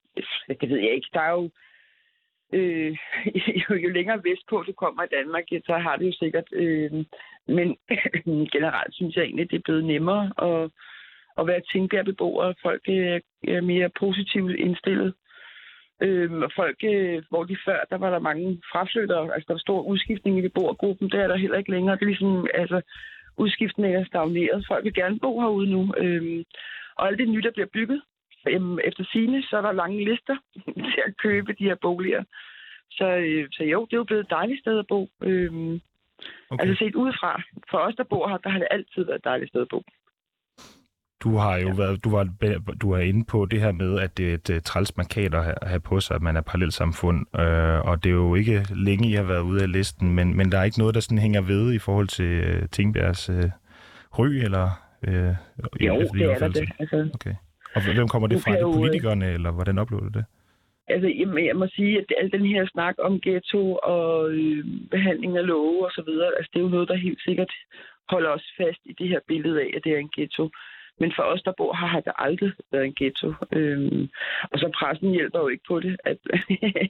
det 0.61 0.69
ved 0.71 0.79
jeg 0.79 0.95
ikke. 0.95 1.09
Der 1.13 1.21
er 1.21 1.31
jo, 1.31 1.51
øh, 2.53 2.97
jo, 3.63 3.75
jo 3.75 3.89
længere 3.89 4.25
vestpå 4.25 4.65
du 4.67 4.73
kommer 4.73 5.03
i 5.03 5.15
Danmark, 5.17 5.45
så 5.67 5.79
har 5.79 5.97
det 5.97 6.07
jo 6.07 6.13
sikkert. 6.13 6.49
Øh, 6.53 7.05
men 7.49 7.77
generelt 8.55 8.95
synes 8.95 9.17
jeg 9.17 9.25
egentlig, 9.25 9.51
det 9.51 9.57
er 9.57 9.67
blevet 9.69 9.85
nemmere 9.85 10.33
at, 10.49 10.71
at 11.39 11.47
være 11.47 11.61
Tingbjerg-beboer. 11.61 12.53
Folk 12.63 12.83
øh, 12.89 13.21
er 13.57 13.61
mere 13.61 13.91
positivt 13.99 14.57
indstillet. 14.57 15.15
Øhm, 16.03 16.43
og 16.43 16.51
folk, 16.57 16.79
øh, 16.85 17.23
hvor 17.29 17.45
de 17.45 17.57
før, 17.65 17.81
der 17.91 17.99
var 17.99 18.11
der 18.11 18.19
mange 18.19 18.63
fraflyttere, 18.73 19.35
altså 19.35 19.45
der 19.49 19.55
var 19.55 19.59
stor 19.59 19.83
udskiftning 19.83 20.39
i 20.39 20.43
beboergruppen, 20.43 21.11
der 21.11 21.21
er 21.23 21.29
der 21.29 21.37
heller 21.37 21.59
ikke 21.59 21.71
længere. 21.71 21.97
Det 21.97 22.03
er 22.03 22.07
ligesom, 22.07 22.47
altså, 22.55 22.81
udskiftningen 23.37 24.01
er 24.01 24.05
stagneret. 24.05 24.65
Folk 24.69 24.85
vil 24.85 24.95
gerne 24.95 25.19
bo 25.19 25.41
herude 25.41 25.71
nu. 25.71 25.95
Øhm, 25.97 26.45
og 26.97 27.09
alt 27.09 27.19
det 27.19 27.29
nye, 27.29 27.43
der 27.43 27.51
bliver 27.51 27.69
bygget, 27.73 28.03
øhm, 28.49 28.79
efter 28.79 29.05
sine, 29.13 29.43
så 29.43 29.57
er 29.57 29.61
der 29.61 29.73
lange 29.73 30.05
lister 30.05 30.37
til 30.93 31.03
at 31.07 31.17
købe 31.17 31.53
de 31.53 31.65
her 31.65 31.77
boliger. 31.83 32.25
Så, 32.91 33.07
øh, 33.07 33.49
så 33.53 33.65
jo, 33.65 33.85
det 33.85 33.93
er 33.93 34.03
jo 34.03 34.05
blevet 34.05 34.25
et 34.25 34.31
dejligt 34.31 34.61
sted 34.61 34.79
at 34.79 34.87
bo. 34.87 35.09
Øhm, 35.23 35.81
okay. 36.51 36.63
Altså 36.63 36.85
set 36.85 36.95
udefra. 36.95 37.43
For 37.71 37.79
os, 37.79 37.95
der 37.95 38.05
bor 38.05 38.29
her, 38.29 38.37
der 38.37 38.51
har 38.51 38.59
det 38.59 38.69
altid 38.71 39.05
været 39.05 39.19
et 39.19 39.25
dejligt 39.25 39.49
sted 39.49 39.61
at 39.61 39.69
bo. 39.71 39.83
Du 41.23 41.37
har 41.37 41.57
jo 41.57 41.69
ja. 41.69 41.75
været, 41.75 42.05
du 42.05 42.11
var, 42.11 42.29
du 42.81 42.91
er 42.91 42.99
inde 42.99 43.25
på 43.25 43.47
det 43.47 43.61
her 43.61 43.73
med, 43.73 44.01
at 44.01 44.19
det 44.19 44.31
er 44.31 44.35
et 44.35 44.51
uh, 44.51 44.57
træls 44.65 44.97
markat 44.97 45.35
at 45.35 45.69
have 45.69 45.81
på 45.81 46.01
sig, 46.01 46.15
at 46.15 46.23
man 46.23 46.37
er 46.37 46.41
parallelsamfund, 46.41 47.19
uh, 47.19 47.89
og 47.89 48.05
det 48.05 48.11
er 48.11 48.15
jo 48.15 48.35
ikke 48.35 48.67
længe, 48.75 49.09
I 49.09 49.13
har 49.13 49.23
været 49.23 49.41
ude 49.41 49.63
af 49.63 49.73
listen, 49.73 50.15
men, 50.15 50.37
men 50.37 50.53
der 50.53 50.59
er 50.59 50.65
ikke 50.65 50.79
noget, 50.79 50.95
der 50.95 51.01
sådan 51.01 51.19
hænger 51.19 51.41
ved 51.41 51.73
i 51.73 51.79
forhold 51.79 52.09
til 52.09 52.57
uh, 52.57 52.69
Tingbjergs 52.69 53.31
uh, 53.31 53.37
ry, 54.19 54.27
eller? 54.27 54.71
Uh, 55.09 55.15
jo, 55.81 56.01
det 56.15 56.43
er 56.43 56.49
det. 56.49 56.69
Altså, 56.79 57.11
okay. 57.15 57.35
Og 57.75 57.95
hvem 57.95 58.09
kommer 58.09 58.29
det 58.29 58.43
fra? 58.43 58.51
Er 58.51 58.67
det 58.67 58.75
politikerne, 58.75 59.33
eller 59.33 59.51
hvordan 59.51 59.79
oplever 59.79 60.03
du 60.03 60.09
det? 60.09 60.25
Altså, 60.89 61.09
jeg, 61.09 61.47
jeg 61.47 61.57
må 61.57 61.67
sige, 61.67 61.99
at 61.99 62.13
al 62.19 62.33
den 62.33 62.47
her 62.47 62.67
snak 62.67 62.95
om 62.99 63.21
ghetto 63.21 63.79
og 63.83 64.33
øh, 64.33 64.65
behandling 64.91 65.37
af 65.37 65.47
love 65.47 65.85
og 65.87 65.91
så 65.93 66.03
videre, 66.07 66.31
altså, 66.37 66.51
det 66.53 66.59
er 66.59 66.65
jo 66.65 66.75
noget, 66.77 66.89
der 66.89 66.95
helt 66.95 67.23
sikkert 67.23 67.53
holder 68.09 68.31
os 68.31 68.47
fast 68.57 68.81
i 68.85 68.93
det 68.93 69.09
her 69.09 69.21
billede 69.29 69.61
af, 69.61 69.71
at 69.77 69.85
det 69.85 69.93
er 69.93 69.99
en 69.99 70.15
ghetto. 70.17 70.51
Men 71.01 71.13
for 71.17 71.23
os, 71.23 71.43
der 71.43 71.53
bor 71.57 71.73
her, 71.81 71.87
har 71.87 72.01
det 72.01 72.13
aldrig 72.19 72.53
været 72.73 72.85
en 72.85 72.95
ghetto. 73.01 73.29
Øhm, 73.53 74.09
og 74.51 74.59
så 74.59 74.71
pressen 74.79 75.11
hjælper 75.11 75.41
jo 75.41 75.49
ikke 75.49 75.65
på 75.69 75.81
det. 75.81 75.97
At, 76.05 76.19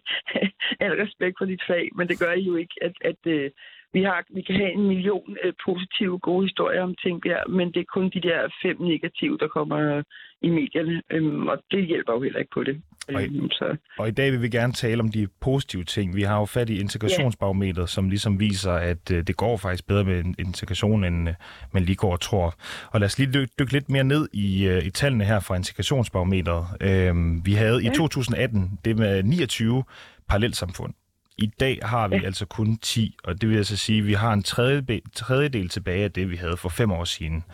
al 0.85 0.95
respekt 1.05 1.35
for 1.39 1.45
dit 1.45 1.63
fag, 1.67 1.89
men 1.97 2.09
det 2.09 2.19
gør 2.19 2.33
jo 2.33 2.55
ikke, 2.57 2.75
at, 2.83 2.95
at 3.01 3.21
øh, 3.27 3.51
vi, 3.93 4.03
har, 4.03 4.25
vi 4.31 4.43
kan 4.43 4.57
have 4.57 4.73
en 4.73 4.89
million 4.89 5.37
øh, 5.45 5.53
positive, 5.65 6.19
gode 6.19 6.45
historier 6.47 6.83
om 6.83 6.95
Tingbjerg, 6.95 7.51
men 7.51 7.73
det 7.73 7.81
er 7.81 7.95
kun 7.95 8.11
de 8.11 8.21
der 8.21 8.49
fem 8.63 8.77
negative, 8.81 9.39
der 9.39 9.49
kommer 9.49 10.03
i 10.43 10.49
medierne, 10.49 11.03
øhm, 11.11 11.49
og 11.49 11.63
det 11.71 11.87
hjælper 11.87 12.13
jo 12.13 12.23
heller 12.23 12.39
ikke 12.39 12.55
på 12.55 12.65
det. 12.65 12.83
Og 13.09 13.23
i, 13.23 13.49
så. 13.53 13.77
og 13.99 14.09
i 14.09 14.11
dag 14.11 14.33
vil 14.33 14.43
vi 14.43 14.49
gerne 14.49 14.73
tale 14.73 15.01
om 15.01 15.09
de 15.09 15.27
positive 15.41 15.85
ting. 15.85 16.17
Vi 16.17 16.23
har 16.23 16.39
jo 16.39 16.45
fat 16.45 16.71
i 16.71 16.81
integrationsbarometeret, 16.81 17.91
som 17.91 18.09
ligesom 18.09 18.41
viser, 18.41 18.73
at 18.73 19.11
øh, 19.11 19.27
det 19.27 19.37
går 19.37 19.57
faktisk 19.57 19.87
bedre 19.87 20.05
med 20.05 20.25
integration, 20.39 21.05
end 21.05 21.29
øh, 21.29 21.35
man 21.73 21.83
lige 21.83 21.97
går 21.97 22.13
og 22.13 22.21
tror. 22.21 22.55
Og 22.91 23.01
lad 23.01 23.07
os 23.07 23.19
lige 23.19 23.33
dykke, 23.33 23.53
dykke 23.59 23.73
lidt 23.73 23.91
mere 23.91 24.05
ned 24.05 24.29
i, 24.33 24.65
øh, 24.67 24.85
i 24.85 24.91
tallene 24.91 25.25
her 25.25 25.41
fra 25.41 25.55
integrationsbarometeret. 25.57 26.67
Øhm, 26.81 27.47
vi 27.47 27.53
havde 27.53 27.79
ja. 27.79 27.93
i 27.93 27.95
2018 27.95 28.79
det 28.85 28.99
med 28.99 29.23
29 29.23 29.85
parallelsamfund. 30.29 30.95
I 31.39 31.47
dag 31.47 31.79
har 31.83 32.09
vi 32.09 32.17
ja. 32.17 32.27
altså 32.27 32.47
kun 32.47 32.77
10, 32.77 33.17
og 33.25 33.41
det 33.41 33.49
vil 33.49 33.57
altså 33.57 33.77
sige, 33.77 33.99
at 33.99 34.07
vi 34.07 34.13
har 34.13 34.33
en 34.33 34.43
tredje, 34.43 35.01
tredjedel 35.15 35.69
tilbage 35.69 36.05
af 36.05 36.13
det, 36.13 36.31
vi 36.31 36.37
havde 36.37 36.57
for 36.57 36.69
fem 36.69 36.93
år 36.93 37.05
siden. 37.05 37.45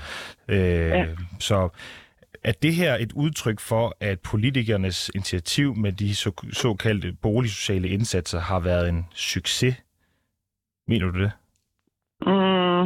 Øh, 0.48 0.58
ja. 0.58 1.06
Så 1.38 1.68
er 2.44 2.52
det 2.52 2.74
her 2.74 2.94
et 2.94 3.12
udtryk 3.12 3.60
for, 3.60 3.96
at 4.00 4.20
politikernes 4.20 5.10
initiativ 5.14 5.74
med 5.76 5.92
de 5.92 6.14
så, 6.14 6.30
såkaldte 6.52 7.16
boligsociale 7.22 7.88
indsatser 7.88 8.40
har 8.40 8.60
været 8.60 8.88
en 8.88 9.06
succes? 9.14 9.74
Mener 10.88 11.10
du 11.10 11.18
det? 11.22 11.32
Mm, 12.26 12.84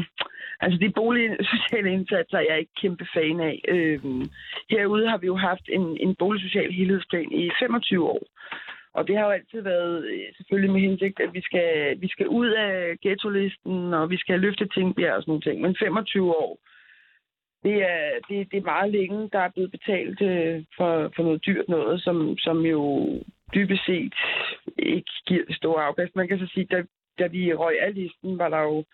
altså 0.61 0.79
de 0.81 0.93
boligsociale 0.95 1.93
indsatser 1.93 2.39
er 2.39 2.47
jeg 2.49 2.59
ikke 2.59 2.81
kæmpe 2.83 3.07
fan 3.15 3.41
af. 3.41 3.63
Øhm, 3.69 4.25
herude 4.71 5.09
har 5.09 5.19
vi 5.19 5.27
jo 5.27 5.37
haft 5.37 5.67
en, 5.69 5.97
en 6.01 6.15
boligsocial 6.15 6.73
helhedsplan 6.73 7.33
i 7.33 7.51
25 7.61 8.05
år. 8.05 8.23
Og 8.95 9.09
det 9.09 9.17
har 9.17 9.25
jo 9.25 9.31
altid 9.31 9.61
været 9.61 10.05
øh, 10.05 10.35
selvfølgelig 10.37 10.73
med 10.73 10.81
hensigt, 10.81 11.21
at 11.21 11.35
vi 11.35 11.41
skal, 11.41 12.01
vi 12.01 12.09
skal 12.09 12.29
ud 12.29 12.49
af 12.49 12.97
ghetto-listen, 13.03 13.95
og 13.95 14.11
vi 14.11 14.17
skal 14.17 14.41
løfte 14.41 14.69
Tingbjerg 14.69 15.15
og 15.15 15.23
sådan 15.23 15.31
nogle 15.31 15.43
ting. 15.43 15.61
Men 15.61 15.77
25 15.79 16.31
år, 16.31 16.59
det 17.65 17.83
er, 17.83 18.11
det, 18.29 18.51
det 18.51 18.57
er 18.59 18.73
meget 18.75 18.93
længe, 18.93 19.29
der 19.33 19.39
er 19.39 19.49
blevet 19.49 19.71
betalt 19.71 20.23
øh, 20.23 20.65
for, 20.77 21.13
for 21.17 21.23
noget 21.23 21.47
dyrt 21.47 21.69
noget, 21.69 22.03
som, 22.03 22.39
som 22.39 22.59
jo 22.61 23.09
dybest 23.55 23.87
set 23.87 24.15
ikke 24.79 25.13
giver 25.27 25.45
det 25.49 25.57
store 25.57 25.85
afkast. 25.85 26.17
Man 26.17 26.29
kan 26.29 26.39
så 26.39 26.47
sige, 26.55 26.67
da, 26.71 26.83
da 27.19 27.27
vi 27.27 27.55
røg 27.55 27.83
af 27.83 27.95
listen, 27.95 28.39
var 28.39 28.49
der 28.49 28.61
jo 28.61 28.85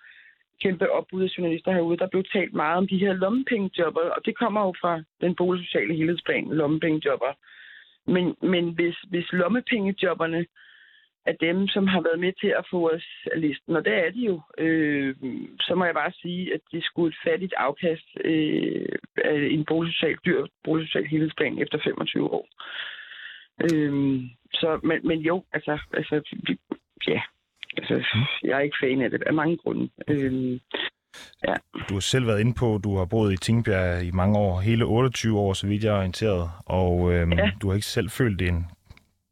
kæmpe 0.63 0.93
opbud 0.93 1.23
af 1.23 1.39
journalister 1.39 1.73
herude, 1.73 1.99
der 1.99 2.09
blev 2.09 2.25
talt 2.33 2.55
meget 2.55 2.77
om 2.77 2.89
de 2.89 2.99
her 2.99 3.13
lommepengejobber, 3.13 4.01
og 4.01 4.21
det 4.25 4.39
kommer 4.39 4.61
jo 4.67 4.75
fra 4.81 5.03
den 5.21 5.35
boligsociale 5.35 5.95
helhedsplan, 5.95 6.49
lommepengejobber. 6.49 7.33
Men, 8.07 8.35
men 8.43 8.75
hvis, 8.75 8.97
hvis 9.11 9.33
lommepengejobberne 9.33 10.47
af 11.30 11.37
dem, 11.40 11.68
som 11.68 11.87
har 11.87 12.00
været 12.00 12.20
med 12.20 12.32
til 12.40 12.52
at 12.61 12.64
få 12.70 12.90
os 12.94 13.06
af 13.32 13.40
listen, 13.40 13.76
og 13.76 13.85
det 13.85 13.94
er 13.94 14.11
de 14.11 14.23
jo, 14.30 14.40
øh, 14.58 15.14
så 15.61 15.75
må 15.75 15.85
jeg 15.85 15.94
bare 15.94 16.12
sige, 16.23 16.54
at 16.54 16.61
det 16.73 16.85
skulle 16.85 17.08
et 17.08 17.23
fattigt 17.26 17.54
afkast 17.56 18.08
øh, 18.25 18.88
af 19.25 19.38
en 19.50 19.64
boligsocial, 19.64 20.18
dyr 20.26 20.47
boligsocial 20.64 21.06
helhedsplan 21.06 21.58
efter 21.58 21.78
25 21.85 22.30
år. 22.38 22.47
Øh, 23.66 24.20
så, 24.52 24.80
men, 24.82 24.99
men 25.08 25.18
jo, 25.18 25.44
altså, 25.52 25.78
altså 25.92 26.14
ja, 27.08 27.20
altså, 27.76 27.94
jeg 28.42 28.56
er 28.56 28.61
ikke 28.61 28.82
fan 28.82 29.02
af 29.02 29.11
det 29.11 29.23
af 29.23 29.35
mange 29.35 29.56
grunde. 29.56 29.88
Øh, 30.08 30.61
Ja. 31.49 31.54
Du 31.88 31.94
har 31.94 32.00
selv 32.00 32.26
været 32.26 32.40
inde 32.40 32.54
på, 32.54 32.80
du 32.85 32.97
har 32.97 33.04
boet 33.04 33.32
i 33.32 33.37
Tingbjerg 33.37 34.04
i 34.04 34.11
mange 34.11 34.38
år, 34.38 34.61
hele 34.61 34.85
28 34.85 35.38
år, 35.38 35.52
så 35.52 35.66
vidt 35.66 35.85
jeg 35.85 35.94
er 35.94 35.99
orienteret, 35.99 36.50
og 36.66 37.12
øhm, 37.12 37.32
ja. 37.32 37.50
du 37.62 37.68
har 37.68 37.75
ikke 37.75 37.87
selv 37.87 38.11
følt 38.11 38.42
en 38.42 38.66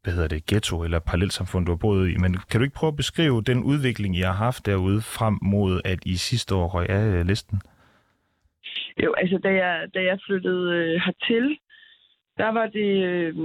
hvad 0.07 0.15
hedder 0.15 0.35
det, 0.35 0.45
ghetto 0.45 0.83
eller 0.83 0.99
parallelsamfund, 0.99 1.65
du 1.65 1.71
har 1.71 1.83
boet 1.85 2.09
i. 2.13 2.15
Men 2.23 2.31
kan 2.49 2.59
du 2.59 2.63
ikke 2.63 2.79
prøve 2.79 2.93
at 2.93 3.01
beskrive 3.03 3.41
den 3.41 3.59
udvikling, 3.71 4.11
I 4.15 4.21
har 4.29 4.37
haft 4.47 4.65
derude 4.65 5.01
frem 5.17 5.35
mod, 5.41 5.81
at 5.85 5.99
I 6.05 6.15
sidste 6.29 6.55
år 6.55 6.67
røg 6.75 6.89
af 6.89 7.05
øh, 7.15 7.25
listen? 7.31 7.57
Jo, 9.03 9.09
altså 9.21 9.37
da 9.45 9.51
jeg, 9.63 9.87
da 9.95 9.99
jeg 10.09 10.17
flyttede 10.25 10.65
øh, 10.77 11.01
hertil, 11.05 11.45
der 12.37 12.49
var 12.57 12.67
det, 12.77 12.91
øh, 13.09 13.35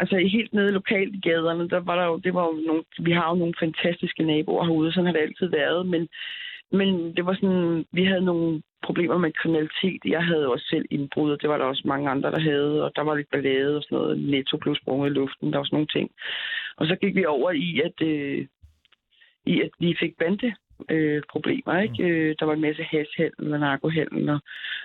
altså 0.00 0.16
helt 0.36 0.52
nede 0.52 0.72
lokalt 0.72 1.14
i 1.14 1.20
gaderne, 1.28 1.68
der 1.68 1.80
var 1.80 1.96
der 2.00 2.06
jo, 2.06 2.16
det 2.16 2.34
var 2.34 2.44
jo 2.50 2.54
nogle, 2.66 2.84
vi 3.06 3.12
har 3.12 3.28
jo 3.30 3.34
nogle 3.34 3.54
fantastiske 3.64 4.22
naboer 4.22 4.64
herude, 4.64 4.92
sådan 4.92 5.06
har 5.06 5.12
det 5.12 5.26
altid 5.26 5.46
været, 5.46 5.86
men, 5.86 6.08
men 6.72 7.16
det 7.16 7.26
var 7.26 7.34
sådan, 7.34 7.84
vi 7.92 8.04
havde 8.04 8.24
nogle 8.24 8.62
problemer 8.82 9.18
med 9.18 9.32
kriminalitet. 9.32 10.00
Jeg 10.04 10.24
havde 10.24 10.48
også 10.48 10.66
selv 10.70 10.84
indbrud, 10.90 11.32
og 11.32 11.42
det 11.42 11.48
var 11.48 11.58
der 11.58 11.64
også 11.64 11.82
mange 11.84 12.10
andre, 12.10 12.30
der 12.30 12.40
havde, 12.40 12.84
og 12.84 12.92
der 12.96 13.02
var 13.02 13.14
lidt 13.14 13.30
ballade 13.30 13.76
og 13.76 13.82
sådan 13.82 13.98
noget, 13.98 14.20
netto 14.20 14.56
blev 14.56 14.74
sprunget 14.76 15.10
i 15.10 15.14
luften, 15.14 15.52
der 15.52 15.58
var 15.58 15.64
sådan 15.64 15.76
nogle 15.76 15.94
ting. 15.96 16.10
Og 16.76 16.86
så 16.86 16.96
gik 16.96 17.14
vi 17.14 17.24
over 17.24 17.50
i, 17.50 17.80
at, 17.80 18.06
øh, 18.06 18.46
i 19.46 19.60
at 19.60 19.70
vi 19.78 19.96
fik 20.00 20.16
bande 20.18 20.54
øh, 20.90 21.22
problemer. 21.32 21.80
Ikke? 21.80 22.02
Mm. 22.02 22.08
Øh, 22.08 22.36
der 22.38 22.44
var 22.46 22.54
en 22.54 22.60
masse 22.60 22.82
hashhandel 22.82 23.52
og 23.52 23.60
narkohandel, 23.60 24.28
og, 24.28 24.40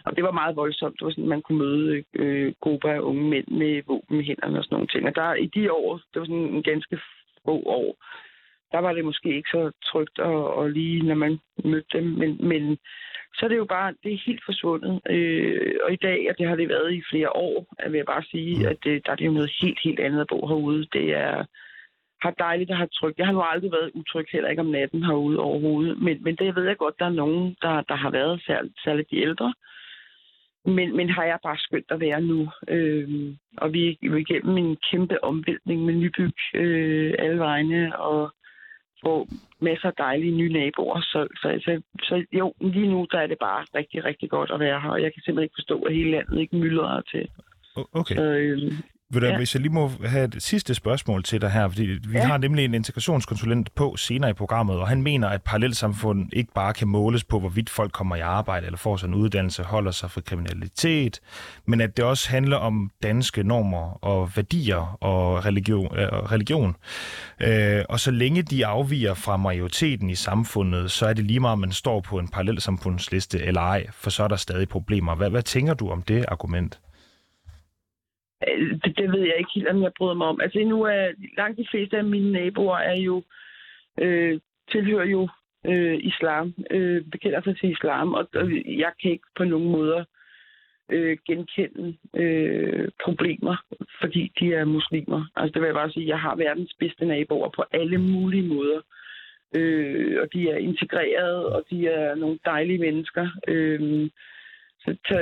og 0.06 0.16
det 0.16 0.24
var 0.24 0.32
meget 0.32 0.56
voldsomt. 0.56 1.00
Det 1.00 1.06
var 1.06 1.12
sådan, 1.12 1.28
man 1.28 1.42
kunne 1.42 1.58
møde 1.58 2.04
øh, 2.14 2.54
grupper 2.62 2.90
af 2.90 3.00
unge 3.00 3.30
mænd 3.30 3.48
med 3.48 3.82
våben 3.88 4.20
i 4.20 4.24
hænderne 4.24 4.58
og 4.58 4.64
sådan 4.64 4.76
nogle 4.76 4.88
ting. 4.88 5.08
Og 5.08 5.16
der, 5.16 5.34
i 5.34 5.46
de 5.46 5.72
år, 5.72 6.02
det 6.14 6.20
var 6.20 6.26
sådan 6.26 6.54
en 6.56 6.64
ganske 6.64 7.00
få 7.46 7.56
år, 7.66 7.96
der 8.74 8.80
var 8.80 8.94
det 8.94 9.06
måske 9.06 9.36
ikke 9.36 9.50
så 9.50 9.72
trygt 9.86 10.20
og, 10.20 10.54
og 10.54 10.70
lige, 10.70 11.06
når 11.06 11.16
man 11.16 11.40
mødte 11.64 11.98
dem. 11.98 12.08
Men, 12.22 12.48
men 12.48 12.78
så 13.36 13.46
er 13.46 13.50
det 13.50 13.58
jo 13.58 13.66
bare, 13.66 13.94
det 14.04 14.14
er 14.14 14.26
helt 14.26 14.44
forsvundet. 14.46 15.02
Øh, 15.10 15.76
og 15.84 15.94
i 15.94 16.00
dag, 16.08 16.20
og 16.30 16.38
det 16.38 16.48
har 16.48 16.56
det 16.56 16.70
været 16.70 16.94
i 16.94 17.04
flere 17.12 17.36
år, 17.36 17.76
vil 17.90 17.98
jeg 17.98 18.06
bare 18.06 18.24
sige, 18.24 18.70
at 18.70 18.78
det, 18.84 19.06
der 19.06 19.12
er 19.12 19.16
det 19.16 19.26
jo 19.26 19.32
noget 19.32 19.52
helt, 19.62 19.80
helt 19.84 20.00
andet 20.00 20.22
at 20.22 20.28
bo 20.28 20.48
herude. 20.48 20.86
Det 20.94 21.06
er, 21.14 21.46
har 22.22 22.32
dejligt 22.32 22.72
at 22.72 22.78
have 22.78 22.90
trygt. 23.00 23.18
Jeg 23.18 23.26
har 23.26 23.34
nu 23.34 23.42
aldrig 23.42 23.72
været 23.72 23.92
utryg, 23.94 24.26
heller 24.32 24.50
ikke 24.50 24.66
om 24.66 24.74
natten 24.78 25.04
herude 25.04 25.40
overhovedet. 25.40 26.02
Men, 26.02 26.24
men 26.24 26.36
det 26.36 26.56
ved 26.56 26.66
jeg 26.68 26.78
godt, 26.78 27.00
der 27.00 27.06
er 27.06 27.20
nogen, 27.24 27.56
der, 27.62 27.82
der 27.82 27.96
har 27.96 28.12
været, 28.12 28.44
særligt, 28.48 28.74
særligt 28.84 29.12
de 29.12 29.22
ældre. 29.22 29.54
Men, 30.66 30.98
men 30.98 31.10
har 31.10 31.24
jeg 31.24 31.40
bare 31.44 31.58
skønt 31.58 31.90
at 31.90 32.00
være 32.00 32.22
nu. 32.22 32.50
Øh, 32.68 33.36
og 33.58 33.74
vi 33.74 33.88
er 33.88 34.16
igennem 34.16 34.58
en 34.58 34.78
kæmpe 34.92 35.24
omvæltning 35.24 35.86
med 35.86 35.94
nybyg 35.94 36.38
øh, 36.54 37.14
alle 37.20 37.40
vegne, 37.40 38.00
og 38.00 38.34
få 39.04 39.28
masser 39.60 39.88
af 39.88 39.94
dejlige 39.98 40.38
nye 40.38 40.54
naboer. 40.54 41.02
Så, 41.02 41.28
så, 41.42 41.48
så, 41.66 41.82
så 42.04 42.26
jo, 42.32 42.54
lige 42.62 42.88
nu 42.88 43.08
der 43.12 43.20
er 43.20 43.28
det 43.28 43.38
bare 43.40 43.66
rigtig, 43.76 44.06
rigtig 44.06 44.30
godt 44.30 44.52
at 44.52 44.60
være 44.60 44.82
her. 44.82 44.90
Og 44.90 45.02
jeg 45.02 45.14
kan 45.14 45.22
simpelthen 45.22 45.44
ikke 45.44 45.60
forstå, 45.62 45.78
at 45.82 45.94
hele 45.94 46.12
landet 46.12 46.40
ikke 46.40 46.56
myldrer 46.56 47.02
til. 47.02 47.30
Okay. 47.94 48.16
Så, 48.16 48.24
øh, 48.24 48.72
ved 49.14 49.22
du, 49.22 49.28
ja. 49.28 49.38
Hvis 49.38 49.56
jeg 49.56 49.62
lige 49.62 49.74
må 49.74 49.92
have 50.06 50.26
et 50.26 50.36
sidste 50.40 50.74
spørgsmål 50.74 51.24
til 51.24 51.42
dig 51.42 51.52
her, 51.52 51.70
fordi 51.70 51.84
vi 51.84 52.00
ja. 52.14 52.26
har 52.26 52.38
nemlig 52.38 52.66
en 52.66 52.74
integrationskonsulent 52.74 53.76
på 53.76 53.96
senere 53.98 54.30
i 54.30 54.34
programmet, 54.34 54.80
og 54.80 54.88
han 54.88 55.02
mener, 55.02 55.28
at 55.28 55.42
parallelsamfund 55.42 56.30
ikke 56.34 56.54
bare 56.54 56.74
kan 56.74 56.88
måles 56.88 57.24
på, 57.24 57.40
hvorvidt 57.40 57.70
folk 57.70 57.92
kommer 57.92 58.16
i 58.16 58.20
arbejde 58.20 58.66
eller 58.66 58.78
får 58.78 58.98
sådan 58.98 59.16
en 59.16 59.22
uddannelse, 59.22 59.64
holder 59.64 59.92
sig 59.92 60.12
for 60.12 60.22
kriminalitet, 60.22 61.20
men 61.66 61.82
at 61.82 61.98
det 61.98 62.06
også 62.06 62.30
handler 62.30 62.58
om 62.58 62.92
danske 63.04 63.44
normer 63.44 64.04
og 64.04 64.32
værdier 64.36 64.98
og 65.02 65.46
religion. 65.46 65.98
Øh, 65.98 66.08
religion. 66.08 66.76
Øh, 67.40 67.84
og 67.90 68.00
så 68.00 68.12
længe 68.12 68.42
de 68.42 68.66
afviger 68.66 69.14
fra 69.14 69.38
majoriteten 69.38 70.10
i 70.10 70.16
samfundet, 70.16 70.92
så 70.92 71.06
er 71.06 71.14
det 71.14 71.26
lige 71.26 71.40
meget, 71.40 71.54
om 71.54 71.60
man 71.60 71.72
står 71.72 72.02
på 72.02 72.20
en 72.20 72.28
parallelsamfundsliste 72.28 73.42
eller 73.42 73.62
ej, 73.62 73.86
for 73.92 74.10
så 74.10 74.24
er 74.24 74.28
der 74.28 74.36
stadig 74.36 74.70
problemer. 74.70 75.16
Hvad, 75.16 75.30
hvad 75.30 75.44
tænker 75.44 75.74
du 75.74 75.90
om 75.90 76.02
det 76.02 76.26
argument? 76.28 76.80
Øh, 78.48 78.80
det, 78.84 78.98
det 78.98 79.12
ved 79.12 79.20
jeg 79.20 79.36
ikke 79.38 79.52
helt, 79.56 79.68
om 79.68 79.84
jeg 79.84 79.92
bryder 79.98 80.14
mig 80.14 80.28
om. 80.28 80.42
Altså 80.42 80.60
nu 80.60 80.84
er 80.84 81.08
langt 81.38 81.58
de 81.58 81.68
fleste 81.72 81.98
af 81.98 82.04
mine 82.04 82.32
naboer 82.32 82.78
er 82.78 82.96
jo 82.96 83.24
øh, 84.00 84.40
tilhører 84.72 85.06
jo 85.06 85.30
øh, 85.66 86.00
islam, 86.04 86.54
øh, 86.72 87.04
bekender 87.12 87.42
sig 87.42 87.58
til 87.58 87.72
islam, 87.72 88.14
og, 88.14 88.28
og 88.36 88.52
jeg 88.68 88.92
kan 89.02 89.12
ikke 89.12 89.28
på 89.38 89.44
nogen 89.44 89.72
måder 89.72 90.04
øh, 90.92 91.18
genkende 91.28 91.98
øh, 92.16 92.88
problemer, 93.04 93.56
fordi 94.02 94.32
de 94.40 94.54
er 94.54 94.66
muslimer. 94.66 95.26
Altså 95.36 95.54
det 95.54 95.62
vil 95.62 95.68
jeg 95.68 95.76
bare 95.76 95.92
sige, 95.92 96.08
jeg 96.08 96.20
har 96.20 96.36
verdens 96.36 96.74
bedste 96.80 97.06
naboer 97.06 97.50
på 97.50 97.64
alle 97.72 97.98
mulige 97.98 98.48
måder. 98.48 98.82
Øh, 99.56 100.22
og 100.22 100.34
de 100.34 100.50
er 100.50 100.58
integreret, 100.58 101.46
og 101.46 101.64
de 101.70 101.88
er 101.88 102.16
nogle 102.16 102.40
dejlige 102.46 102.80
mennesker. 102.80 103.28
Øh, 103.48 104.10
så, 104.84 104.98
så 105.08 105.18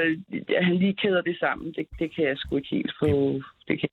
ja, 0.50 0.64
han 0.64 0.76
lige 0.76 0.96
kæder 0.96 1.22
det 1.22 1.38
sammen, 1.40 1.74
det, 1.74 1.86
det 2.00 2.16
kan 2.16 2.24
jeg 2.26 2.38
sgu 2.38 2.56
ikke 2.56 2.76
helt 2.76 2.94
få. 3.00 3.42
Det 3.68 3.80
kan 3.80 3.90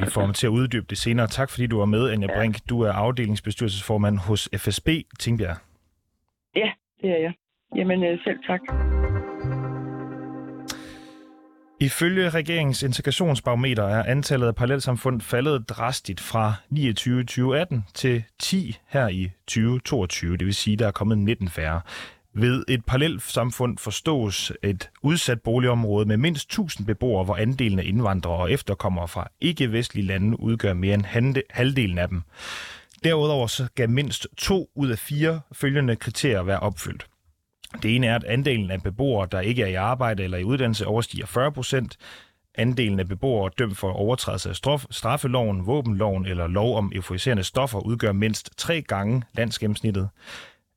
vi 0.00 0.06
får 0.14 0.26
mig 0.26 0.34
til 0.34 0.46
at 0.46 0.50
uddybe 0.50 0.86
det 0.90 0.98
senere. 0.98 1.26
Tak 1.26 1.50
fordi 1.50 1.66
du 1.66 1.78
var 1.78 1.84
med, 1.84 2.10
Anja 2.10 2.26
ja. 2.30 2.38
Brink. 2.38 2.56
Du 2.68 2.80
er 2.80 2.92
afdelingsbestyrelsesformand 2.92 4.18
hos 4.18 4.48
FSB 4.56 4.88
Tingbjerg. 5.18 5.56
Ja, 6.56 6.70
det 7.00 7.10
er 7.10 7.18
jeg. 7.18 7.32
Jamen 7.76 8.04
øh, 8.04 8.18
selv 8.24 8.38
tak. 8.46 8.60
Ifølge 11.80 12.30
regeringens 12.30 12.82
integrationsbarometer 12.82 13.84
er 13.84 14.02
antallet 14.02 14.46
af 14.46 14.54
parallelsamfund 14.54 15.20
faldet 15.20 15.68
drastigt 15.68 16.20
fra 16.20 16.52
29 16.70 17.22
2018 17.22 17.84
til 17.94 18.24
10 18.38 18.76
her 18.88 19.08
i 19.08 19.30
2022. 19.46 20.36
Det 20.36 20.46
vil 20.46 20.54
sige, 20.54 20.72
at 20.72 20.78
der 20.78 20.86
er 20.86 20.90
kommet 20.90 21.18
19 21.18 21.48
færre. 21.48 21.80
Ved 22.40 22.64
et 22.68 22.84
parallelt 22.84 23.22
samfund 23.22 23.78
forstås 23.78 24.52
et 24.62 24.90
udsat 25.02 25.40
boligområde 25.42 26.06
med 26.06 26.16
mindst 26.16 26.44
1000 26.44 26.86
beboere, 26.86 27.24
hvor 27.24 27.36
andelen 27.36 27.78
af 27.78 27.84
indvandrere 27.86 28.36
og 28.36 28.52
efterkommere 28.52 29.08
fra 29.08 29.28
ikke-vestlige 29.40 30.06
lande 30.06 30.40
udgør 30.40 30.72
mere 30.72 30.94
end 30.94 31.36
halvdelen 31.50 31.98
af 31.98 32.08
dem. 32.08 32.22
Derudover 33.04 33.46
så 33.46 33.66
skal 33.66 33.90
mindst 33.90 34.26
to 34.36 34.70
ud 34.74 34.88
af 34.88 34.98
fire 34.98 35.40
følgende 35.52 35.96
kriterier 35.96 36.42
være 36.42 36.60
opfyldt. 36.60 37.06
Det 37.82 37.96
ene 37.96 38.06
er, 38.06 38.14
at 38.14 38.24
andelen 38.24 38.70
af 38.70 38.82
beboere, 38.82 39.28
der 39.32 39.40
ikke 39.40 39.62
er 39.62 39.66
i 39.66 39.74
arbejde 39.74 40.24
eller 40.24 40.38
i 40.38 40.44
uddannelse, 40.44 40.86
overstiger 40.86 41.26
40 41.26 41.52
procent. 41.52 41.96
Andelen 42.54 43.00
af 43.00 43.08
beboere 43.08 43.50
dømt 43.58 43.78
for 43.78 43.92
overtrædelse 43.92 44.48
af 44.48 44.56
straffeloven, 44.90 45.66
våbenloven 45.66 46.26
eller 46.26 46.46
lov 46.46 46.76
om 46.76 46.92
euforiserende 46.94 47.44
stoffer 47.44 47.78
udgør 47.78 48.12
mindst 48.12 48.50
tre 48.56 48.82
gange 48.82 49.22
landsgennemsnittet. 49.32 50.08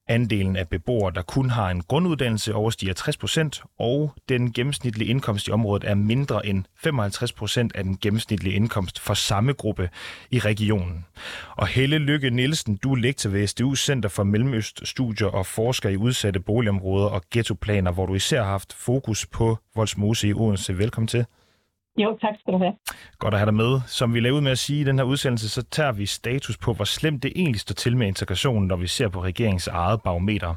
Andelen 0.08 0.56
af 0.56 0.68
beboere, 0.70 1.12
der 1.16 1.22
kun 1.22 1.50
har 1.50 1.70
en 1.70 1.82
grunduddannelse, 1.82 2.56
overstiger 2.56 2.94
60 2.94 3.18
procent, 3.18 3.64
og 3.80 4.14
den 4.30 4.54
gennemsnitlige 4.54 5.10
indkomst 5.10 5.48
i 5.48 5.52
området 5.52 5.90
er 5.90 5.96
mindre 5.96 6.46
end 6.46 6.64
55 6.76 7.34
procent 7.34 7.76
af 7.76 7.84
den 7.84 7.98
gennemsnitlige 7.98 8.56
indkomst 8.56 9.00
for 9.00 9.14
samme 9.14 9.54
gruppe 9.54 9.90
i 10.32 10.40
regionen. 10.40 11.06
Og 11.58 11.68
Helle 11.68 11.98
Lykke 11.98 12.30
Nielsen, 12.30 12.76
du 12.76 12.92
er 12.92 12.96
lektor 12.96 13.30
ved 13.30 13.48
SDU 13.48 13.76
Center 13.76 14.10
for 14.10 14.24
Mellemøststudier 14.24 15.28
og 15.28 15.46
forsker 15.46 15.90
i 15.90 15.98
udsatte 15.98 16.40
boligområder 16.40 17.08
og 17.08 17.22
ghettoplaner, 17.32 17.92
hvor 17.92 18.06
du 18.06 18.16
især 18.16 18.44
har 18.44 18.52
haft 18.52 18.74
fokus 18.74 19.26
på 19.26 19.58
Voldsmose 19.76 20.28
i 20.28 20.34
Odense. 20.34 20.78
Velkommen 20.78 21.08
til. 21.08 21.26
Jo, 21.98 22.18
tak 22.22 22.36
skal 22.40 22.54
du 22.54 22.58
have. 22.58 22.74
Godt 23.20 23.34
at 23.34 23.40
have 23.40 23.46
dig 23.46 23.54
med. 23.54 23.82
Som 23.88 24.14
vi 24.14 24.20
lavede 24.20 24.38
ud 24.38 24.42
med 24.42 24.52
at 24.52 24.58
sige 24.58 24.82
i 24.82 24.84
den 24.84 24.98
her 24.98 25.06
udsendelse, 25.06 25.50
så 25.50 25.64
tager 25.64 25.92
vi 25.92 26.06
status 26.06 26.58
på, 26.58 26.74
hvor 26.74 26.86
slemt 26.86 27.24
det 27.24 27.32
egentlig 27.36 27.60
står 27.60 27.74
til 27.74 27.98
med 27.98 28.08
integrationen, 28.08 28.68
når 28.68 28.76
vi 28.76 28.88
ser 28.88 29.10
på 29.10 29.24
regeringens 29.24 29.68
eget 29.68 30.02
barometer. 30.02 30.56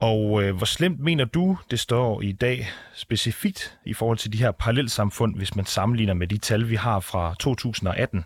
Og 0.00 0.42
øh, 0.42 0.56
hvor 0.56 0.64
slemt 0.64 1.00
mener 1.00 1.24
du, 1.24 1.56
det 1.70 1.80
står 1.80 2.22
i 2.22 2.32
dag 2.32 2.58
specifikt 2.94 3.78
i 3.86 3.94
forhold 3.94 4.18
til 4.18 4.32
de 4.32 4.38
her 4.38 4.50
parallelsamfund, 4.50 5.36
hvis 5.36 5.56
man 5.56 5.64
sammenligner 5.64 6.14
med 6.14 6.26
de 6.26 6.38
tal, 6.38 6.70
vi 6.70 6.74
har 6.74 7.00
fra 7.00 7.34
2018? 7.40 8.24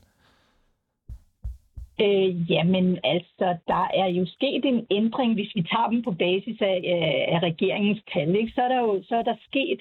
Øh, 2.00 2.50
jamen 2.50 2.98
altså, 3.04 3.56
der 3.66 3.84
er 4.02 4.06
jo 4.06 4.26
sket 4.26 4.64
en 4.64 4.86
ændring, 4.90 5.34
hvis 5.34 5.52
vi 5.54 5.62
tager 5.62 5.88
dem 5.90 6.02
på 6.02 6.10
basis 6.10 6.58
af, 6.60 6.78
af 7.34 7.38
regeringens 7.42 8.02
tal, 8.12 8.36
ikke? 8.36 8.52
så 8.54 8.60
er 8.62 8.68
der 8.68 8.80
jo 8.80 9.02
så 9.08 9.16
er 9.16 9.22
der 9.22 9.36
sket 9.48 9.80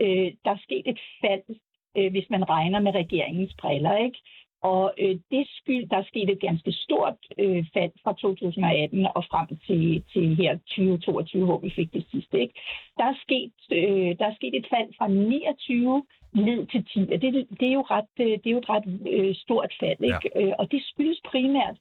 øh, 0.00 0.32
der 0.44 0.50
er 0.50 0.62
sket 0.66 0.86
et 0.86 1.00
fald 1.20 1.56
øh, 1.96 2.10
hvis 2.10 2.30
man 2.30 2.48
regner 2.48 2.80
med 2.80 2.94
regeringens 2.94 3.54
briller. 3.60 3.96
Ikke? 3.96 4.18
Og 4.62 4.94
øh, 4.98 5.16
det 5.30 5.44
skyld, 5.58 5.88
der 5.88 5.96
er 5.96 6.10
sket 6.10 6.30
et 6.30 6.40
ganske 6.40 6.72
stort 6.72 7.20
øh, 7.38 7.64
fald 7.74 7.92
fra 8.04 8.12
2018 8.12 9.06
og 9.14 9.24
frem 9.30 9.48
til, 9.66 10.04
til 10.12 10.36
her 10.36 10.52
2022, 10.56 11.44
hvor 11.44 11.58
vi 11.58 11.70
fik 11.76 11.92
det 11.92 12.04
sidste. 12.10 12.40
Ikke? 12.40 12.54
Der, 12.98 13.04
er 13.04 13.16
sket, 13.26 13.52
øh, 13.72 14.18
der 14.18 14.26
er 14.26 14.34
sket 14.34 14.54
et 14.56 14.66
fald 14.74 14.90
fra 14.98 15.08
29 15.08 16.02
ned 16.34 16.66
til 16.66 16.84
10, 16.84 17.00
og 17.14 17.22
det, 17.22 17.32
det 17.60 17.68
er 17.68 17.72
jo 17.72 17.84
ret, 17.90 18.14
øh, 18.20 18.26
det 18.26 18.46
er 18.46 18.56
jo 18.56 18.58
et 18.58 18.68
ret 18.68 18.86
øh, 19.14 19.34
stort 19.34 19.72
fald. 19.80 20.00
Ikke? 20.10 20.30
Ja. 20.34 20.40
Øh, 20.40 20.52
og 20.58 20.70
det 20.72 20.82
skyldes 20.90 21.20
primært 21.30 21.76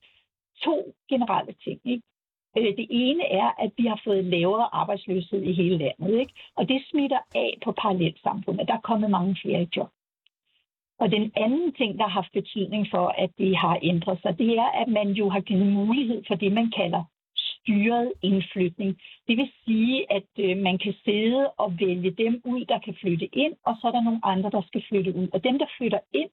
to 0.63 0.75
generelle 1.10 1.53
ting. 1.63 1.79
Ikke? 1.86 2.03
Øh, 2.57 2.77
det 2.79 2.88
ene 2.89 3.24
er, 3.41 3.50
at 3.63 3.72
vi 3.77 3.86
har 3.86 4.01
fået 4.03 4.25
lavere 4.25 4.69
arbejdsløshed 4.74 5.41
i 5.41 5.53
hele 5.53 5.77
landet, 5.77 6.19
ikke? 6.19 6.34
og 6.55 6.69
det 6.69 6.86
smitter 6.89 7.19
af 7.36 7.57
på 7.63 7.72
parallelsamfundet. 7.72 8.67
Der 8.67 8.74
er 8.74 8.88
kommet 8.89 9.10
mange 9.10 9.38
flere 9.41 9.62
i 9.62 9.67
job. 9.75 9.89
Og 11.00 11.12
den 11.12 11.32
anden 11.36 11.74
ting, 11.74 11.98
der 11.98 12.04
har 12.04 12.22
haft 12.22 12.32
betydning 12.34 12.88
for, 12.92 13.08
at 13.18 13.30
det 13.38 13.58
har 13.58 13.80
ændret 13.84 14.20
sig, 14.22 14.38
det 14.40 14.58
er, 14.58 14.70
at 14.82 14.88
man 14.88 15.10
jo 15.12 15.30
har 15.30 15.40
givet 15.40 15.68
mulighed 15.68 16.24
for 16.28 16.36
det, 16.36 16.52
man 16.52 16.72
kalder 16.78 17.04
styret 17.36 18.14
indflytning. 18.22 18.98
Det 19.28 19.38
vil 19.38 19.50
sige, 19.66 20.12
at 20.12 20.30
øh, 20.40 20.58
man 20.58 20.78
kan 20.78 20.94
sidde 21.06 21.50
og 21.50 21.80
vælge 21.80 22.12
dem 22.12 22.42
ud, 22.46 22.66
der 22.66 22.80
kan 22.80 22.96
flytte 23.02 23.25
ind, 23.34 23.54
og 23.66 23.75
så 23.82 23.88
er 23.88 23.92
der 23.92 24.04
nogle 24.04 24.25
andre, 24.25 24.50
der 24.50 24.62
skal 24.68 24.84
flytte 24.90 25.16
ud. 25.16 25.28
Og 25.34 25.44
dem, 25.44 25.60
der 25.60 25.66
flytter 25.78 26.00
ind, 26.14 26.30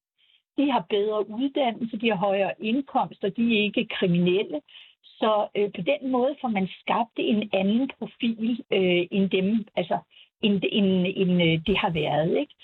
de 0.56 0.70
har 0.70 0.84
bedre 0.90 1.30
uddannelse, 1.30 1.96
de 1.96 2.08
har 2.08 2.16
højere 2.16 2.52
indkomst, 2.60 3.24
og 3.24 3.36
de 3.36 3.58
er 3.58 3.62
ikke 3.62 3.86
kriminelle. 3.98 4.60
Så 5.02 5.48
øh, 5.56 5.70
på 5.76 5.82
den 5.90 6.10
måde 6.10 6.36
får 6.40 6.48
man 6.48 6.68
skabt 6.80 7.16
en 7.16 7.50
anden 7.52 7.90
profil 7.98 8.64
øh, 8.72 9.06
end 9.10 9.30
dem, 9.30 9.66
altså 9.76 9.98
end, 10.42 10.62
end, 10.72 11.06
end 11.06 11.42
end 11.42 11.64
det 11.66 11.76
har 11.76 11.90
været. 11.90 12.38
Ikke? 12.38 12.54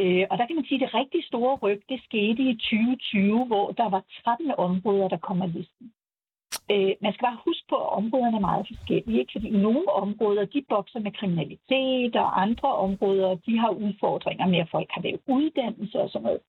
Øh, 0.00 0.24
og 0.30 0.38
der 0.38 0.46
kan 0.46 0.56
man 0.56 0.64
sige, 0.64 0.78
at 0.78 0.84
det 0.84 0.94
rigtig 1.00 1.24
store 1.24 1.56
ryg, 1.56 1.80
det 1.88 2.00
skete 2.08 2.42
i 2.42 2.54
2020, 2.54 3.44
hvor 3.46 3.66
der 3.72 3.88
var 3.88 4.02
13 4.24 4.52
områder, 4.58 5.08
der 5.08 5.16
kom 5.16 5.42
af 5.42 5.52
listen. 5.52 5.92
Øh, 6.72 6.92
man 7.04 7.12
skal 7.12 7.26
bare 7.28 7.44
huske 7.46 7.66
på, 7.68 7.76
at 7.76 7.92
områderne 8.00 8.36
er 8.36 8.48
meget 8.50 8.66
forskellige, 8.70 9.20
ikke? 9.20 9.32
fordi 9.32 9.50
nogle 9.50 9.92
områder, 9.92 10.44
de 10.44 10.64
bokser 10.68 11.00
med 11.00 11.12
kriminalitet, 11.12 12.16
og 12.16 12.42
andre 12.42 12.68
områder, 12.86 13.30
de 13.46 13.58
har 13.58 13.70
udfordringer 13.70 14.46
med, 14.46 14.58
at 14.58 14.70
folk 14.70 14.88
har 14.90 15.02
lavet 15.02 15.20
uddannelse 15.28 15.98
og 16.00 16.10
sådan 16.10 16.24
noget. 16.26 16.40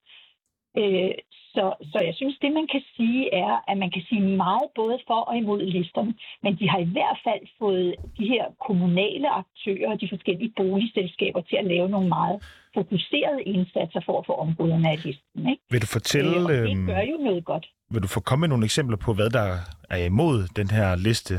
Øh, 0.78 1.10
så, 1.54 1.64
så 1.92 1.98
jeg 2.08 2.14
synes, 2.14 2.38
det 2.42 2.52
man 2.52 2.66
kan 2.72 2.82
sige 2.96 3.34
er, 3.34 3.54
at 3.68 3.78
man 3.78 3.90
kan 3.90 4.02
sige 4.08 4.22
meget 4.44 4.68
både 4.74 4.98
for 5.06 5.20
og 5.30 5.36
imod 5.36 5.62
listerne, 5.62 6.14
men 6.42 6.56
de 6.58 6.68
har 6.68 6.78
i 6.78 6.90
hvert 6.94 7.18
fald 7.26 7.44
fået 7.58 7.94
de 8.18 8.24
her 8.32 8.44
kommunale 8.66 9.28
aktører 9.42 9.90
og 9.92 10.00
de 10.00 10.08
forskellige 10.08 10.52
boligselskaber 10.56 11.40
til 11.40 11.56
at 11.56 11.66
lave 11.66 11.88
nogle 11.88 12.08
meget 12.08 12.38
fokuserede 12.74 13.42
indsatser 13.42 14.00
for 14.06 14.18
at 14.18 14.26
få 14.26 14.32
områderne 14.32 14.90
af 14.90 15.04
listen. 15.04 15.48
Ikke? 15.50 15.62
Vil 15.70 15.82
du 15.82 15.86
fortælle... 15.86 16.36
Øh, 16.36 16.44
og 16.44 16.50
det 16.50 16.70
øhm, 16.70 16.86
gør 16.86 17.00
jo 17.12 17.16
noget 17.16 17.44
godt. 17.44 17.66
Vil 17.90 18.02
du 18.02 18.08
få 18.08 18.20
komme 18.20 18.40
med 18.40 18.48
nogle 18.48 18.64
eksempler 18.64 18.96
på, 18.96 19.14
hvad 19.14 19.30
der 19.30 19.48
er 19.90 20.04
imod 20.04 20.36
den 20.56 20.70
her 20.70 20.96
liste? 20.96 21.34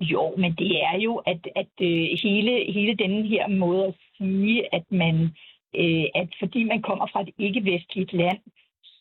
Jo, 0.00 0.34
men 0.38 0.52
det 0.52 0.72
er 0.82 0.98
jo, 0.98 1.16
at, 1.16 1.48
at 1.56 1.74
øh, 1.80 2.04
hele, 2.22 2.72
hele 2.72 2.94
den 3.04 3.26
her 3.26 3.48
måde 3.48 3.84
at 3.84 3.94
sige, 4.18 4.74
at 4.74 4.84
man 4.90 5.36
øh, 5.74 6.04
at 6.14 6.28
fordi 6.38 6.64
man 6.64 6.82
kommer 6.82 7.06
fra 7.12 7.20
et 7.22 7.30
ikke-vestligt 7.38 8.12
land, 8.12 8.40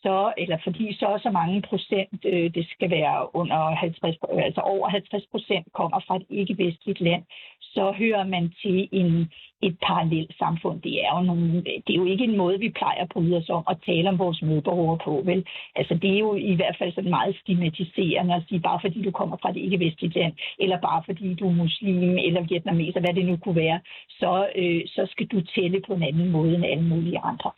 så, 0.04 0.34
eller 0.38 0.58
fordi 0.64 0.94
så 1.00 1.06
og 1.06 1.20
så 1.20 1.30
mange 1.32 1.62
procent, 1.62 2.26
øh, 2.26 2.54
det 2.54 2.68
skal 2.70 2.90
være 2.90 3.36
under 3.36 3.76
50, 3.76 4.18
altså 4.46 4.62
over 4.62 4.90
50 4.90 5.26
procent 5.32 5.68
kommer 5.74 6.00
fra 6.08 6.16
et 6.16 6.26
ikke-vestligt 6.30 7.02
land, 7.02 7.24
så 7.62 7.92
hører 7.92 8.24
man 8.24 8.54
til 8.62 8.90
en, 8.92 9.32
et 9.62 9.76
parallelt 9.88 10.34
samfund. 10.38 10.82
Det 10.82 10.94
er, 11.06 11.12
jo 11.18 11.22
nogle, 11.22 11.64
det 11.86 11.92
er 11.94 12.02
jo 12.04 12.06
ikke 12.06 12.24
en 12.24 12.38
måde, 12.38 12.60
vi 12.60 12.70
plejer 12.70 13.02
at 13.02 13.10
bryde 13.10 13.38
os 13.38 13.50
om 13.50 13.64
at 13.70 13.78
tale 13.86 14.10
om 14.10 14.20
vores 14.20 14.42
medborgere 14.42 14.98
på. 15.06 15.22
Vel? 15.26 15.46
Altså, 15.76 15.94
det 16.02 16.10
er 16.14 16.20
jo 16.20 16.36
i 16.36 16.56
hvert 16.56 16.76
fald 16.80 16.94
sådan 16.94 17.10
meget 17.10 17.36
stigmatiserende 17.42 18.36
at 18.36 18.44
sige, 18.48 18.60
bare 18.60 18.80
fordi 18.82 19.02
du 19.02 19.12
kommer 19.12 19.38
fra 19.42 19.52
det 19.52 19.60
ikke-vestlige 19.60 20.20
land, 20.20 20.34
eller 20.60 20.78
bare 20.82 21.04
fordi 21.06 21.34
du 21.34 21.48
er 21.48 21.62
muslim 21.64 22.18
eller 22.18 22.42
vietnameser, 22.42 23.00
hvad 23.00 23.14
det 23.14 23.26
nu 23.26 23.38
kunne 23.38 23.56
være, 23.56 23.80
så, 24.20 24.48
øh, 24.56 24.82
så 24.86 25.08
skal 25.12 25.28
du 25.28 25.42
tælle 25.42 25.82
på 25.88 25.94
en 25.94 26.04
anden 26.04 26.30
måde 26.32 26.56
end 26.56 26.66
alle 26.66 26.84
mulige 26.84 27.20
andre. 27.20 27.52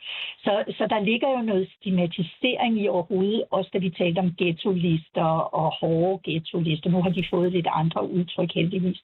Så, 0.43 0.63
så 0.77 0.87
der 0.89 0.99
ligger 0.99 1.29
jo 1.29 1.41
noget 1.41 1.67
stigmatisering 1.77 2.81
i 2.81 2.87
overhovedet, 2.87 3.43
også 3.51 3.69
da 3.73 3.77
vi 3.77 3.89
talte 3.89 4.19
om 4.19 4.35
ghetto-lister 4.37 5.31
og 5.59 5.73
hårde 5.79 6.19
ghetto-lister. 6.23 6.89
Nu 6.89 7.01
har 7.01 7.09
de 7.09 7.23
fået 7.29 7.51
lidt 7.51 7.67
andre 7.71 8.09
udtryk 8.09 8.51
heldigvis 8.53 9.01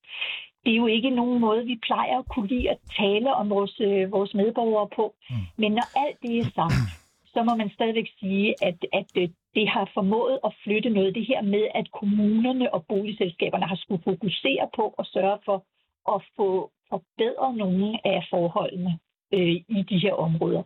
det 0.68 0.74
er 0.74 0.84
jo 0.84 0.88
ikke 0.88 1.10
nogen 1.10 1.40
måde, 1.40 1.66
vi 1.66 1.80
plejer 1.88 2.18
at 2.20 2.28
kunne 2.34 2.48
lide 2.48 2.70
at 2.70 2.80
tale 3.00 3.34
om 3.34 3.50
vores, 3.50 3.80
øh, 3.80 4.12
vores 4.12 4.34
medborgere 4.34 4.88
på. 4.96 5.16
Mm. 5.30 5.36
Men 5.58 5.72
når 5.72 5.88
alt 6.04 6.18
det 6.22 6.40
er 6.40 6.44
sagt, 6.60 6.88
så 7.34 7.44
må 7.44 7.56
man 7.56 7.70
stadigvæk 7.70 8.10
sige, 8.20 8.56
at, 8.62 8.78
at 8.94 9.12
øh, 9.18 9.30
det 9.56 9.68
har 9.70 9.90
formået 9.94 10.40
at 10.46 10.52
flytte 10.64 10.90
noget. 10.90 11.16
Det 11.16 11.26
her 11.26 11.42
med, 11.42 11.64
at 11.76 11.92
kommunerne 11.92 12.74
og 12.74 12.86
boligselskaberne 12.86 13.66
har 13.66 13.76
skulle 13.76 14.04
fokusere 14.04 14.70
på 14.76 14.96
at 15.00 15.06
sørge 15.06 15.40
for 15.46 15.58
at 16.14 16.22
få 16.38 16.72
forbedret 16.90 17.56
nogle 17.56 18.00
af 18.06 18.28
forholdene 18.30 19.00
øh, 19.34 19.56
i 19.78 19.80
de 19.90 19.98
her 20.00 20.14
områder 20.14 20.64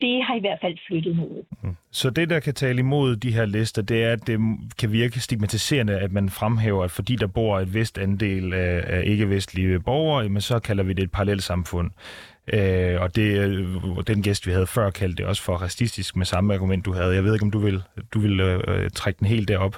det 0.00 0.24
har 0.24 0.34
i 0.36 0.40
hvert 0.40 0.58
fald 0.60 0.78
flyttet 0.88 1.16
noget. 1.16 1.44
Mm. 1.62 1.76
Så 1.90 2.10
det, 2.10 2.30
der 2.30 2.40
kan 2.40 2.54
tale 2.54 2.78
imod 2.78 3.16
de 3.16 3.32
her 3.32 3.46
lister, 3.46 3.82
det 3.82 4.04
er, 4.04 4.12
at 4.12 4.26
det 4.26 4.40
kan 4.78 4.92
virke 4.92 5.20
stigmatiserende, 5.20 5.98
at 5.98 6.12
man 6.12 6.30
fremhæver, 6.30 6.84
at 6.84 6.90
fordi 6.90 7.16
der 7.16 7.26
bor 7.26 7.60
et 7.60 7.74
vist 7.74 7.98
andel 7.98 8.54
af, 8.54 9.02
ikke-vestlige 9.06 9.80
borgere, 9.80 10.28
men 10.28 10.40
så 10.40 10.58
kalder 10.58 10.84
vi 10.84 10.92
det 10.92 11.02
et 11.02 11.10
parallelt 11.10 11.42
samfund. 11.42 11.90
Øh, 12.52 13.00
og 13.00 13.16
det, 13.16 13.38
øh, 13.38 13.66
den 14.06 14.22
gæst, 14.22 14.46
vi 14.46 14.52
havde 14.52 14.66
før, 14.66 14.90
kaldte 14.90 15.16
det 15.16 15.26
også 15.26 15.42
for 15.42 15.56
racistisk 15.56 16.16
med 16.16 16.26
samme 16.26 16.54
argument, 16.54 16.84
du 16.84 16.92
havde. 16.92 17.14
Jeg 17.14 17.24
ved 17.24 17.32
ikke, 17.32 17.44
om 17.44 17.50
du 17.50 17.58
vil, 17.58 17.82
du 18.14 18.18
vil 18.18 18.40
øh, 18.40 18.90
trække 18.90 19.18
den 19.18 19.26
helt 19.26 19.48
derop. 19.48 19.76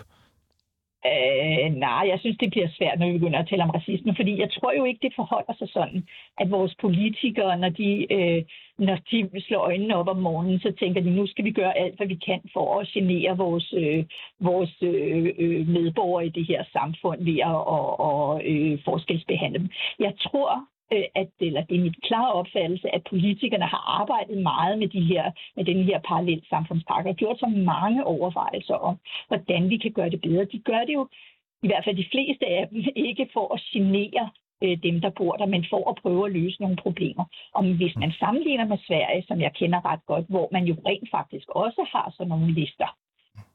Øh, 1.07 1.75
nej, 1.75 2.03
jeg 2.11 2.19
synes, 2.21 2.37
det 2.39 2.51
bliver 2.51 2.69
svært, 2.79 2.99
når 2.99 3.07
vi 3.07 3.19
begynder 3.19 3.39
at 3.39 3.49
tale 3.49 3.63
om 3.63 3.71
racisme, 3.71 4.15
fordi 4.17 4.41
jeg 4.41 4.51
tror 4.51 4.73
jo 4.73 4.85
ikke, 4.85 5.01
det 5.03 5.13
forholder 5.17 5.55
sig 5.59 5.69
sådan, 5.69 6.07
at 6.41 6.51
vores 6.51 6.75
politikere, 6.81 7.59
når 7.59 7.69
de, 7.69 8.13
øh, 8.13 8.43
når 8.79 8.99
de 9.11 9.41
slår 9.41 9.59
øjnene 9.59 9.97
op 9.97 10.09
om 10.09 10.17
morgenen, 10.17 10.61
så 10.61 10.73
tænker 10.73 11.01
de, 11.01 11.11
nu 11.11 11.27
skal 11.27 11.45
vi 11.45 11.51
gøre 11.51 11.79
alt, 11.79 11.97
hvad 11.97 12.07
vi 12.07 12.15
kan 12.15 12.41
for 12.53 12.81
at 12.81 12.89
genere 12.89 13.37
vores, 13.37 13.75
øh, 13.77 14.05
vores 14.41 14.75
øh, 14.83 15.35
øh 15.39 15.69
medborgere 15.69 16.27
i 16.27 16.29
det 16.29 16.47
her 16.47 16.65
samfund 16.73 17.25
ved 17.25 17.39
at 17.39 17.59
og, 17.77 18.01
og, 18.01 18.43
øh, 18.45 18.79
forskelsbehandle 18.85 19.59
dem. 19.59 19.69
Jeg 19.99 20.13
tror, 20.19 20.65
Øh, 20.93 21.05
at, 21.15 21.31
eller 21.41 21.63
det 21.63 21.77
er 21.77 21.87
mit 21.89 22.03
klare 22.03 22.33
opfattelse, 22.33 22.95
at 22.95 23.03
politikerne 23.11 23.65
har 23.65 23.83
arbejdet 24.01 24.43
meget 24.43 24.79
med, 24.79 24.89
de 24.89 25.01
her, 25.01 25.25
med 25.57 25.65
den 25.65 25.85
her 25.85 25.99
parallelt 26.09 26.49
samfundspakke 26.49 27.11
og 27.11 27.17
gjort 27.17 27.39
så 27.39 27.47
mange 27.47 28.05
overvejelser 28.05 28.75
om, 28.75 28.97
hvordan 29.29 29.71
vi 29.71 29.77
kan 29.77 29.93
gøre 29.93 30.11
det 30.11 30.21
bedre. 30.21 30.45
De 30.45 30.59
gør 30.59 30.85
det 30.85 30.95
jo, 30.95 31.09
i 31.63 31.67
hvert 31.67 31.85
fald 31.85 31.97
de 31.97 32.11
fleste 32.13 32.47
af 32.47 32.69
dem, 32.69 32.85
ikke 32.97 33.29
for 33.33 33.55
at 33.55 33.61
genere 33.73 34.31
øh, 34.63 34.77
dem, 34.83 35.01
der 35.01 35.11
bor 35.11 35.37
der, 35.37 35.47
men 35.47 35.65
for 35.71 35.91
at 35.91 35.99
prøve 36.03 36.27
at 36.27 36.33
løse 36.33 36.61
nogle 36.61 36.77
problemer. 36.77 37.25
Og 37.55 37.63
hvis 37.65 37.97
man 37.97 38.13
sammenligner 38.13 38.67
med 38.67 38.79
Sverige, 38.87 39.25
som 39.29 39.41
jeg 39.41 39.53
kender 39.55 39.85
ret 39.85 40.07
godt, 40.07 40.27
hvor 40.29 40.49
man 40.53 40.65
jo 40.65 40.75
rent 40.87 41.11
faktisk 41.11 41.49
også 41.49 41.87
har 41.93 42.11
sådan 42.17 42.29
nogle 42.29 42.53
lister, 42.53 42.91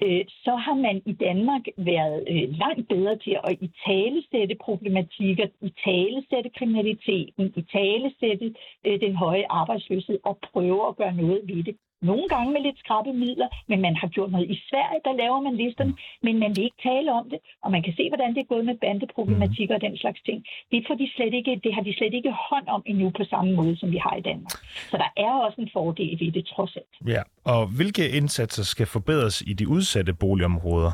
øh, 0.05 0.25
så 0.45 0.55
har 0.55 0.73
man 0.73 1.01
i 1.05 1.13
Danmark 1.13 1.61
været 1.77 2.23
øh, 2.31 2.45
langt 2.63 2.87
bedre 2.87 3.17
til 3.17 3.37
at 3.43 3.57
i 3.61 3.69
talesætte 3.85 4.55
problematikker, 4.65 5.47
i 5.61 5.73
talesætte 5.85 6.49
kriminaliteten, 6.57 7.53
i 7.55 7.61
talesætte 7.61 8.55
øh, 8.85 8.99
den 9.01 9.15
høje 9.15 9.45
arbejdsløshed 9.49 10.19
og 10.23 10.37
prøve 10.51 10.87
at 10.87 10.95
gøre 10.95 11.15
noget 11.15 11.41
ved 11.43 11.63
det. 11.63 11.75
Nogle 12.09 12.27
gange 12.33 12.49
med 12.53 12.61
lidt 12.67 12.79
skrappe 12.83 13.13
midler, 13.13 13.47
men 13.69 13.81
man 13.81 13.95
har 14.01 14.07
gjort 14.07 14.31
noget. 14.31 14.49
I 14.55 14.57
Sverige, 14.69 15.01
der 15.07 15.13
laver 15.21 15.39
man 15.47 15.55
listerne, 15.63 15.93
men 16.25 16.39
man 16.43 16.51
vil 16.55 16.63
ikke 16.63 16.81
tale 16.89 17.09
om 17.19 17.25
det, 17.29 17.39
og 17.63 17.71
man 17.71 17.83
kan 17.83 17.93
se, 17.99 18.03
hvordan 18.09 18.31
det 18.35 18.41
er 18.41 18.49
gået 18.53 18.65
med 18.65 18.75
bandeproblematikker 18.85 19.75
og 19.75 19.81
den 19.81 19.97
slags 19.97 20.21
ting. 20.27 20.45
Det, 20.71 20.85
får 20.87 20.95
de 21.01 21.07
slet 21.15 21.33
ikke, 21.39 21.61
det 21.63 21.73
har 21.75 21.83
de 21.87 21.93
slet 21.97 22.13
ikke 22.13 22.31
hånd 22.49 22.67
om 22.67 22.81
endnu 22.85 23.09
på 23.09 23.23
samme 23.23 23.51
måde, 23.59 23.77
som 23.77 23.91
vi 23.91 23.97
har 23.97 24.15
i 24.15 24.21
Danmark. 24.21 24.57
Så 24.91 24.95
der 25.03 25.09
er 25.25 25.33
også 25.45 25.61
en 25.61 25.69
fordel 25.73 26.19
ved 26.19 26.31
det, 26.31 26.45
trods 26.45 26.75
alt. 26.75 26.93
Ja, 27.13 27.21
og 27.53 27.61
hvilke 27.77 28.03
indsatser 28.17 28.63
skal 28.63 28.87
forbedres 28.87 29.41
i 29.41 29.53
de 29.53 29.67
udsatte 29.67 30.13
boligområder? 30.13 30.91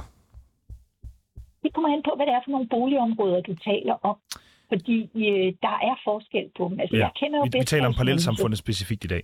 Det 1.64 1.74
kommer 1.74 1.90
an 1.96 2.04
på, 2.08 2.14
hvad 2.16 2.26
det 2.26 2.34
er 2.34 2.42
for 2.46 2.52
nogle 2.52 2.68
boligområder, 2.68 3.42
du 3.42 3.56
taler 3.70 3.96
om. 4.10 4.18
Fordi 4.72 4.98
øh, 5.16 5.48
der 5.66 5.76
er 5.90 5.96
forskel 6.04 6.46
på 6.58 6.64
dem. 6.70 6.80
Altså, 6.80 6.96
ja. 6.96 7.02
jeg 7.02 7.12
kender 7.20 7.38
jo 7.40 7.44
vi, 7.44 7.60
vi 7.60 7.66
taler 7.66 7.88
om 7.88 7.94
parallelsamfundet 7.94 8.58
specifikt 8.58 9.04
i 9.04 9.08
dag. 9.08 9.24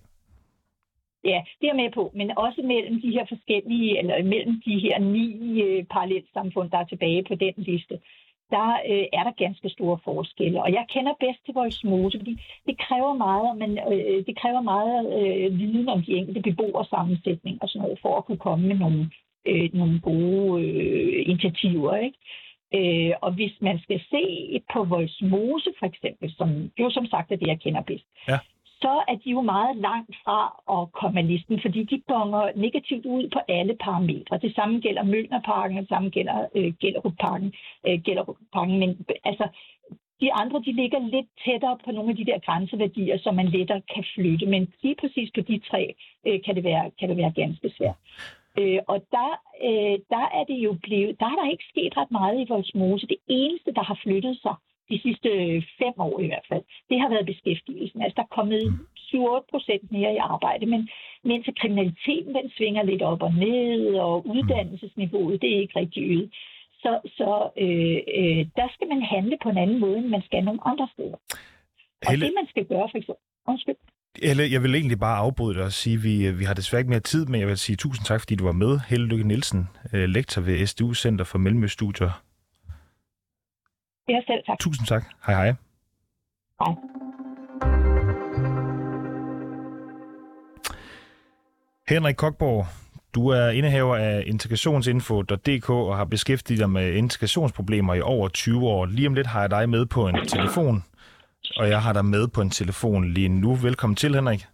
Ja, 1.25 1.43
det 1.61 1.69
er 1.69 1.73
med 1.73 1.91
på, 1.91 2.11
men 2.13 2.37
også 2.37 2.61
mellem 2.61 3.01
de 3.01 3.11
her 3.11 3.25
forskellige, 3.29 3.99
eller 3.99 4.23
mellem 4.23 4.61
de 4.65 4.79
her 4.79 4.99
ni 4.99 5.61
øh, 5.61 5.83
parallelsamfund, 5.83 6.71
der 6.71 6.77
er 6.77 6.85
tilbage 6.85 7.23
på 7.23 7.35
den 7.35 7.53
liste, 7.57 7.99
der 8.49 8.67
øh, 8.91 9.05
er 9.13 9.23
der 9.23 9.43
ganske 9.43 9.69
store 9.69 9.99
forskelle. 10.03 10.63
Og 10.63 10.73
jeg 10.73 10.85
kender 10.89 11.13
bedst 11.19 11.45
til 11.45 11.53
Voldsmose, 11.53 12.19
fordi 12.19 12.35
det 12.67 12.77
kræver 12.77 13.13
meget, 13.13 13.57
men 13.57 13.71
øh, 13.91 14.25
det 14.27 14.39
kræver 14.41 14.61
meget 14.61 14.99
øh, 15.19 15.59
viden 15.59 15.89
om 15.89 16.03
de 16.03 16.11
enkelte 16.11 16.41
beboers 16.41 16.87
sammensætning 16.87 17.57
og 17.61 17.69
sådan 17.69 17.81
noget, 17.81 17.99
for 18.01 18.17
at 18.17 18.25
kunne 18.25 18.45
komme 18.47 18.67
med 18.67 18.75
nogle, 18.75 19.09
øh, 19.45 19.69
nogle 19.73 19.99
gode 19.99 20.63
øh, 20.65 21.29
initiativer. 21.29 21.95
Ikke? 21.95 22.17
Øh, 22.77 23.13
og 23.21 23.31
hvis 23.33 23.55
man 23.61 23.79
skal 23.79 24.01
se 24.09 24.23
på 24.73 24.83
Voldsmose 24.83 25.69
for 25.79 25.85
eksempel, 25.85 26.33
som 26.37 26.71
jo 26.79 26.89
som 26.89 27.05
sagt 27.05 27.31
er 27.31 27.35
det, 27.35 27.47
jeg 27.47 27.59
kender 27.59 27.81
bedst, 27.81 28.05
ja 28.27 28.39
så 28.85 29.03
er 29.11 29.15
de 29.23 29.29
jo 29.35 29.41
meget 29.41 29.75
langt 29.87 30.15
fra 30.23 30.39
at 30.75 30.91
komme 30.99 31.19
af 31.19 31.27
listen, 31.27 31.59
fordi 31.65 31.83
de 31.83 32.01
bonger 32.07 32.43
negativt 32.55 33.05
ud 33.05 33.29
på 33.33 33.39
alle 33.47 33.75
parametre. 33.85 34.37
Det 34.45 34.55
samme 34.55 34.79
gælder 34.79 35.03
Mølnerparken, 35.03 35.77
det 35.77 35.89
samme 35.89 36.09
gælder 36.09 36.37
øh, 36.55 36.73
Gellerupparken, 36.81 37.53
øh, 37.87 37.97
Gellerupparken. 38.05 38.79
Men 38.79 38.89
altså, 39.23 39.45
de 40.21 40.33
andre 40.33 40.59
de 40.65 40.71
ligger 40.81 40.99
lidt 40.99 41.29
tættere 41.45 41.77
på 41.85 41.91
nogle 41.91 42.09
af 42.09 42.17
de 42.17 42.25
der 42.25 42.39
grænseværdier, 42.39 43.17
som 43.17 43.35
man 43.35 43.47
lettere 43.47 43.81
kan 43.93 44.05
flytte. 44.15 44.45
Men 44.45 44.73
lige 44.83 44.97
præcis 45.01 45.29
på 45.35 45.41
de 45.41 45.59
tre 45.69 45.95
øh, 46.27 46.39
kan, 46.45 46.55
det 46.55 46.63
være, 46.63 46.91
kan 46.99 47.09
det 47.09 47.17
være 47.17 47.33
ganske 47.41 47.69
svært. 47.77 47.97
Øh, 48.59 48.79
og 48.87 48.97
der, 49.15 49.29
øh, 49.67 49.95
der 50.13 50.25
er 50.39 50.43
det 50.49 50.59
jo 50.67 50.71
blevet, 50.83 51.19
der 51.19 51.25
er 51.25 51.37
der 51.41 51.51
ikke 51.51 51.71
sket 51.73 51.97
ret 51.97 52.11
meget 52.11 52.35
i 52.41 52.45
vores 52.49 52.75
mose. 52.75 53.07
Det 53.07 53.17
eneste, 53.27 53.71
der 53.73 53.83
har 53.83 53.99
flyttet 54.03 54.35
sig, 54.41 54.55
de 54.91 54.97
sidste 55.05 55.29
fem 55.81 55.95
år 56.07 56.19
i 56.19 56.27
hvert 56.27 56.47
fald, 56.51 56.63
det 56.89 56.97
har 57.01 57.09
været 57.09 57.25
beskæftigelsen. 57.31 58.01
Altså, 58.01 58.15
der 58.19 58.25
er 58.27 58.35
kommet 58.37 58.63
7-8 59.09 59.51
procent 59.51 59.91
mere 59.91 60.13
i 60.13 60.23
arbejde, 60.33 60.65
men 60.73 60.89
mens 61.23 61.45
kriminaliteten 61.61 62.35
den 62.39 62.47
svinger 62.57 62.83
lidt 62.83 63.01
op 63.01 63.21
og 63.21 63.33
ned, 63.33 63.95
og 64.05 64.13
uddannelsesniveauet 64.27 65.41
det 65.41 65.49
er 65.55 65.59
ikke 65.61 65.79
rigtig 65.79 66.03
øget. 66.13 66.29
Så, 66.83 66.91
så 67.17 67.29
øh, 67.63 67.99
øh, 68.19 68.41
der 68.59 68.67
skal 68.73 68.87
man 68.93 69.01
handle 69.13 69.37
på 69.43 69.49
en 69.49 69.57
anden 69.57 69.79
måde, 69.79 69.97
end 69.97 70.07
man 70.07 70.23
skal 70.25 70.43
nogle 70.43 70.67
andre 70.71 70.87
steder. 70.93 71.17
Og 72.05 72.11
Helle... 72.11 72.25
det, 72.25 72.33
man 72.41 72.47
skal 72.49 72.65
gøre, 72.65 72.87
for 72.91 72.97
eksempel... 72.97 73.23
Undskyld. 73.47 73.75
Helle, 74.23 74.43
jeg 74.51 74.63
vil 74.63 74.75
egentlig 74.75 74.99
bare 74.99 75.17
afbryde 75.17 75.55
dig 75.57 75.63
og 75.63 75.71
sige, 75.71 75.95
at 75.97 76.03
vi, 76.03 76.39
vi 76.39 76.43
har 76.43 76.53
desværre 76.53 76.79
ikke 76.79 76.89
mere 76.89 76.99
tid, 76.99 77.25
men 77.25 77.39
jeg 77.39 77.47
vil 77.47 77.57
sige 77.57 77.75
tusind 77.75 78.05
tak, 78.05 78.19
fordi 78.21 78.35
du 78.35 78.45
var 78.45 78.51
med. 78.63 78.79
Helle 78.89 79.07
Lykke 79.07 79.27
Nielsen, 79.27 79.67
øh, 79.93 80.09
lektor 80.09 80.41
ved 80.41 80.65
SDU 80.65 80.93
Center 80.93 81.25
for 81.25 81.37
Mellemøststudier 81.37 82.11
Ja, 84.09 84.21
selv 84.27 84.43
tak. 84.45 84.59
Tusind 84.59 84.87
tak. 84.87 85.03
Hej 85.25 85.35
hej. 85.35 85.53
Hej. 86.59 86.75
Henrik 91.87 92.15
Kokborg, 92.15 92.65
du 93.15 93.27
er 93.27 93.49
indehaver 93.49 93.95
af 93.95 94.23
integrationsinfo.dk 94.25 95.69
og 95.69 95.97
har 95.97 96.05
beskæftiget 96.05 96.59
dig 96.59 96.69
med 96.69 96.93
integrationsproblemer 96.93 97.93
i 97.93 98.01
over 98.01 98.27
20 98.27 98.67
år. 98.67 98.85
Lige 98.85 99.07
om 99.07 99.13
lidt 99.13 99.27
har 99.27 99.41
jeg 99.41 99.49
dig 99.49 99.69
med 99.69 99.85
på 99.85 100.07
en 100.07 100.27
telefon, 100.27 100.83
og 101.57 101.69
jeg 101.69 101.81
har 101.81 101.93
dig 101.93 102.05
med 102.05 102.27
på 102.27 102.41
en 102.41 102.49
telefon 102.49 103.13
lige 103.13 103.29
nu. 103.29 103.55
Velkommen 103.55 103.95
til, 103.95 104.15
Henrik. 104.15 104.47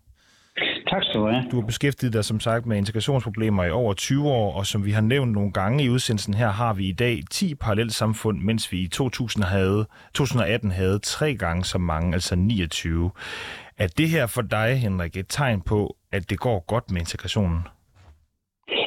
Du 1.52 1.60
har 1.60 1.66
beskæftiget 1.66 2.14
dig 2.14 2.26
som 2.26 2.40
sagt 2.40 2.66
med 2.66 2.78
integrationsproblemer 2.78 3.64
i 3.64 3.72
over 3.72 3.94
20 3.94 4.30
år, 4.30 4.54
og 4.54 4.66
som 4.66 4.86
vi 4.86 4.92
har 4.92 5.02
nævnt 5.02 5.32
nogle 5.32 5.52
gange 5.52 5.84
i 5.84 5.90
udsendelsen 5.90 6.34
her, 6.34 6.50
har 6.50 6.74
vi 6.74 6.86
i 6.86 6.92
dag 6.92 7.22
10 7.32 7.56
samfund, 7.90 8.42
mens 8.42 8.72
vi 8.72 8.80
i 8.80 8.88
2000 8.88 9.44
havde, 9.44 9.88
2018 10.14 10.72
havde 10.72 11.00
tre 11.00 11.36
gange 11.36 11.66
så 11.66 11.78
mange, 11.78 12.14
altså 12.14 12.36
29. 12.36 13.12
Er 13.78 13.88
det 13.88 14.10
her 14.10 14.28
for 14.28 14.42
dig, 14.42 14.80
Henrik, 14.80 15.18
et 15.18 15.26
tegn 15.30 15.62
på, 15.62 15.96
at 16.12 16.30
det 16.30 16.40
går 16.40 16.66
godt 16.68 16.92
med 16.92 17.02
integrationen? 17.02 17.60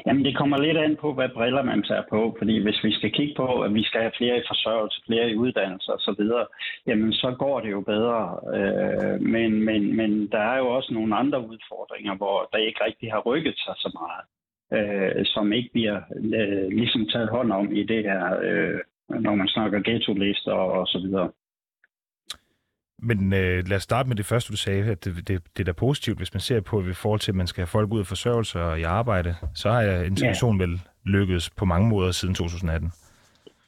Jamen, 0.06 0.24
det 0.24 0.36
kommer 0.36 0.58
lidt 0.58 0.78
an 0.78 0.96
på, 0.96 1.12
hvad 1.14 1.28
briller 1.28 1.62
man 1.62 1.82
tager 1.82 2.02
på. 2.10 2.34
Fordi 2.38 2.62
hvis 2.62 2.84
vi 2.84 2.92
skal 2.92 3.12
kigge 3.12 3.34
på, 3.36 3.60
at 3.60 3.74
vi 3.74 3.82
skal 3.82 4.00
have 4.00 4.18
flere 4.18 4.38
i 4.38 4.48
forsørgelse, 4.50 5.02
flere 5.06 5.30
i 5.30 5.36
uddannelse 5.36 5.92
osv., 5.92 6.22
jamen 6.86 7.12
så 7.12 7.34
går 7.38 7.60
det 7.60 7.70
jo 7.70 7.80
bedre. 7.80 8.20
Øh, 8.56 9.20
men, 9.20 9.64
men, 9.64 9.96
men 9.96 10.28
der 10.32 10.38
er 10.38 10.58
jo 10.58 10.68
også 10.68 10.94
nogle 10.94 11.16
andre 11.16 11.40
udfordringer, 11.40 12.14
hvor 12.16 12.48
der 12.52 12.58
ikke 12.58 12.84
rigtig 12.84 13.12
har 13.12 13.20
rykket 13.20 13.56
sig 13.58 13.74
så 13.76 13.90
meget, 14.00 14.24
øh, 14.76 15.24
som 15.26 15.52
ikke 15.52 15.70
bliver 15.72 16.00
øh, 16.40 16.68
ligesom 16.68 17.06
taget 17.06 17.28
hånd 17.28 17.52
om 17.52 17.72
i 17.72 17.82
det 17.82 18.02
her, 18.04 18.22
øh, 18.42 18.80
når 19.20 19.34
man 19.34 19.48
snakker 19.48 19.80
ghetto-lister 19.82 20.52
og 20.52 20.86
så 20.86 20.98
videre. 20.98 21.30
Men 23.04 23.32
øh, 23.32 23.68
lad 23.68 23.76
os 23.76 23.82
starte 23.82 24.08
med 24.08 24.16
det 24.16 24.26
første, 24.26 24.52
du 24.52 24.56
sagde, 24.56 24.90
at 24.90 25.04
det, 25.04 25.28
det, 25.28 25.42
det 25.56 25.60
er 25.60 25.64
da 25.64 25.72
positivt, 25.72 26.18
hvis 26.18 26.34
man 26.34 26.40
ser 26.40 26.60
på, 26.60 26.78
at 26.78 26.86
i 26.86 26.92
forhold 26.92 27.20
til, 27.20 27.32
at 27.32 27.36
man 27.36 27.46
skal 27.46 27.60
have 27.60 27.66
folk 27.66 27.92
ud 27.92 28.00
af 28.00 28.06
forsørgelse 28.06 28.60
og 28.60 28.80
i 28.80 28.82
arbejde, 28.82 29.34
så 29.54 29.70
har 29.70 29.82
integrationen 29.82 30.60
ja. 30.60 30.66
vel 30.66 30.80
lykkedes 31.04 31.50
på 31.50 31.64
mange 31.64 31.88
måder 31.88 32.10
siden 32.10 32.34
2018. 32.34 32.92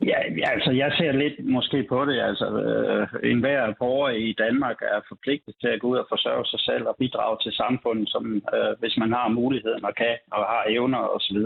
Ja, 0.04 0.18
altså 0.54 0.70
jeg 0.70 0.92
ser 0.98 1.12
lidt 1.12 1.36
måske 1.44 1.86
på 1.88 2.04
det. 2.04 2.20
Altså 2.20 2.46
øh, 2.62 3.30
enhver 3.30 3.72
borger 3.78 4.10
i 4.10 4.32
Danmark 4.38 4.78
er 4.82 5.00
forpligtet 5.08 5.54
til 5.60 5.68
at 5.68 5.80
gå 5.80 5.86
ud 5.88 5.96
og 5.96 6.06
forsørge 6.08 6.46
sig 6.46 6.60
selv 6.60 6.84
og 6.88 6.96
bidrage 6.98 7.36
til 7.42 7.52
samfundet, 7.52 8.08
som, 8.08 8.24
øh, 8.54 8.72
hvis 8.80 8.96
man 8.96 9.12
har 9.12 9.28
muligheden 9.28 9.84
og 9.84 9.94
kan 9.94 10.16
og 10.30 10.44
har 10.52 10.64
evner 10.68 10.98
osv. 10.98 11.38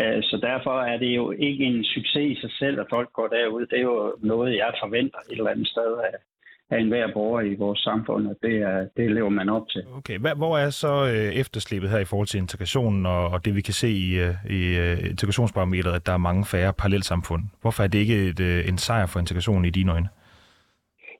Øh, 0.00 0.22
så 0.22 0.36
derfor 0.42 0.80
er 0.80 0.96
det 0.98 1.16
jo 1.16 1.30
ikke 1.30 1.64
en 1.64 1.84
succes 1.84 2.38
i 2.38 2.40
sig 2.40 2.52
selv, 2.52 2.80
at 2.80 2.86
folk 2.90 3.12
går 3.12 3.28
derud. 3.28 3.66
Det 3.66 3.78
er 3.78 3.88
jo 3.92 4.14
noget, 4.22 4.56
jeg 4.56 4.72
forventer 4.82 5.18
et 5.18 5.38
eller 5.38 5.50
andet 5.50 5.68
sted 5.68 5.92
af, 6.08 6.14
af 6.72 6.80
enhver 6.80 7.12
borger 7.14 7.40
i 7.40 7.54
vores 7.54 7.80
samfund, 7.80 8.26
og 8.26 8.36
det, 8.42 8.54
er, 8.56 8.86
det 8.96 9.10
lever 9.10 9.28
man 9.28 9.48
op 9.48 9.68
til. 9.68 9.82
Okay, 9.98 10.18
hvor 10.18 10.58
er 10.58 10.70
så 10.70 10.92
øh, 11.14 11.40
efterslæbet 11.42 11.90
her 11.90 11.98
i 11.98 12.04
forhold 12.04 12.28
til 12.28 12.38
integrationen, 12.38 13.06
og, 13.06 13.28
og 13.28 13.44
det 13.44 13.56
vi 13.56 13.60
kan 13.60 13.74
se 13.74 13.88
i, 13.88 14.18
øh, 14.24 14.34
i 14.50 14.62
øh, 14.78 15.10
integrationsbarometeret, 15.10 15.94
at 15.94 16.06
der 16.06 16.12
er 16.12 16.26
mange 16.28 16.44
færre 16.44 16.72
parallelsamfund? 16.72 17.42
Hvorfor 17.60 17.82
er 17.82 17.88
det 17.88 17.98
ikke 17.98 18.28
et, 18.28 18.68
en 18.68 18.78
sejr 18.78 19.06
for 19.06 19.20
integrationen 19.20 19.64
i 19.64 19.70
dine 19.70 19.92
øjne? 19.92 20.08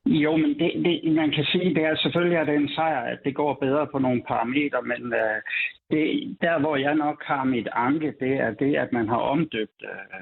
Jo, 0.06 0.36
men 0.36 0.58
det, 0.58 0.70
det, 0.84 1.12
man 1.14 1.30
kan 1.30 1.44
sige, 1.44 1.74
det 1.74 1.84
er 1.84 1.96
selvfølgelig 1.96 2.38
at 2.38 2.46
det 2.46 2.54
er 2.54 2.58
en 2.58 2.68
sejr, 2.68 3.00
at 3.00 3.18
det 3.24 3.34
går 3.34 3.58
bedre 3.60 3.86
på 3.92 3.98
nogle 3.98 4.22
parametre, 4.28 4.82
men 4.82 5.12
øh, 5.12 5.38
det, 5.90 6.36
der 6.40 6.58
hvor 6.60 6.76
jeg 6.76 6.94
nok 6.94 7.22
har 7.24 7.44
mit 7.44 7.68
anke, 7.72 8.14
det 8.20 8.32
er 8.32 8.50
det, 8.50 8.76
at 8.76 8.92
man 8.92 9.08
har 9.08 9.16
omdøbt 9.16 9.82
øh, 9.82 10.20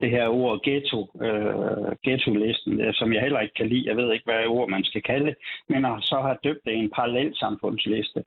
det 0.00 0.10
her 0.10 0.28
ord 0.28 0.62
ghetto, 0.62 1.00
øh, 1.22 1.92
ghetto-listen, 2.04 2.80
øh, 2.80 2.94
som 2.94 3.12
jeg 3.12 3.22
heller 3.22 3.40
ikke 3.40 3.54
kan 3.54 3.68
lide. 3.68 3.88
Jeg 3.88 3.96
ved 3.96 4.12
ikke, 4.12 4.24
hvad 4.24 4.46
ord 4.46 4.68
man 4.68 4.84
skal 4.84 5.02
kalde 5.02 5.34
men 5.68 5.84
så 6.00 6.16
har 6.20 6.38
døbt 6.44 6.64
det 6.64 6.74
en 6.74 6.90
parallel 6.90 7.36
samfundsliste. 7.36 8.24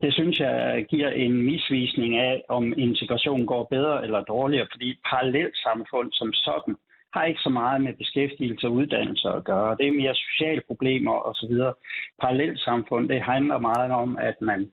Det 0.00 0.14
synes 0.14 0.40
jeg 0.40 0.86
giver 0.88 1.08
en 1.08 1.42
misvisning 1.42 2.16
af, 2.16 2.42
om 2.48 2.74
integration 2.78 3.46
går 3.46 3.64
bedre 3.64 4.04
eller 4.04 4.20
dårligere, 4.22 4.66
fordi 4.72 4.98
samfund 5.54 6.12
som 6.12 6.32
sådan 6.32 6.76
har 7.14 7.24
ikke 7.24 7.40
så 7.40 7.48
meget 7.48 7.80
med 7.82 7.94
beskæftigelse 7.94 8.66
og 8.66 8.72
uddannelse 8.72 9.28
at 9.28 9.44
gøre. 9.44 9.76
Det 9.78 9.86
er 9.86 9.92
mere 9.92 10.14
sociale 10.14 10.62
problemer 10.66 11.14
osv. 11.28 11.54
samfund, 12.56 13.08
det 13.08 13.20
handler 13.22 13.58
meget 13.58 13.90
om, 13.92 14.18
at 14.20 14.34
man 14.40 14.70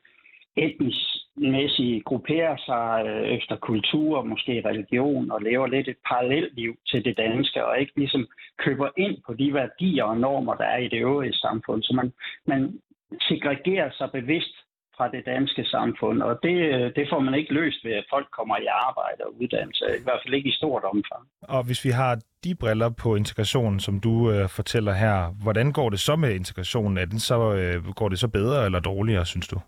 etnisk 0.58 1.06
mæssigt 1.42 2.06
grupperer 2.06 2.58
sig 2.66 3.06
øh, 3.08 3.28
efter 3.38 3.56
kultur, 3.56 4.24
måske 4.24 4.62
religion, 4.66 5.32
og 5.32 5.42
lever 5.42 5.68
lidt 5.68 5.88
et 5.88 5.98
parallelt 6.10 6.56
liv 6.56 6.76
til 6.88 7.06
det 7.06 7.18
danske, 7.18 7.66
og 7.66 7.80
ikke 7.80 7.94
ligesom 7.96 8.28
køber 8.58 8.90
ind 8.98 9.18
på 9.26 9.34
de 9.34 9.54
værdier 9.54 10.04
og 10.04 10.18
normer, 10.18 10.56
der 10.56 10.66
er 10.66 10.78
i 10.78 10.88
det 10.88 11.00
øvrige 11.00 11.34
samfund. 11.34 11.84
Så 11.84 11.94
man, 11.96 12.14
man 12.46 12.80
segregerer 13.22 13.90
sig 13.98 14.10
bevidst 14.12 14.56
fra 14.98 15.08
det 15.12 15.24
danske 15.26 15.66
samfund, 15.66 16.22
og 16.22 16.40
det, 16.44 16.58
øh, 16.76 16.92
det 16.96 17.06
får 17.12 17.20
man 17.20 17.34
ikke 17.34 17.54
løst 17.54 17.86
ved, 17.86 17.92
at 17.92 18.06
folk 18.10 18.28
kommer 18.38 18.58
i 18.58 18.66
arbejde 18.66 19.22
og 19.26 19.42
uddannelse, 19.42 19.86
i 20.00 20.04
hvert 20.04 20.22
fald 20.24 20.34
ikke 20.34 20.50
i 20.50 20.60
stort 20.62 20.84
omfang. 20.84 21.24
Og 21.42 21.64
hvis 21.64 21.86
vi 21.86 21.90
har 21.90 22.20
de 22.44 22.56
briller 22.56 22.90
på 22.90 23.16
integrationen, 23.16 23.80
som 23.80 24.00
du 24.00 24.32
øh, 24.32 24.50
fortæller 24.50 24.94
her, 24.94 25.16
hvordan 25.44 25.72
går 25.72 25.90
det 25.90 26.00
så 26.00 26.16
med 26.16 26.36
integrationen? 26.36 26.98
Er 26.98 27.06
den 27.06 27.20
så, 27.20 27.54
øh, 27.54 27.94
går 27.96 28.10
det 28.10 28.20
så 28.20 28.28
bedre 28.28 28.66
eller 28.66 28.80
dårligere, 28.80 29.26
synes 29.26 29.48
du? 29.48 29.60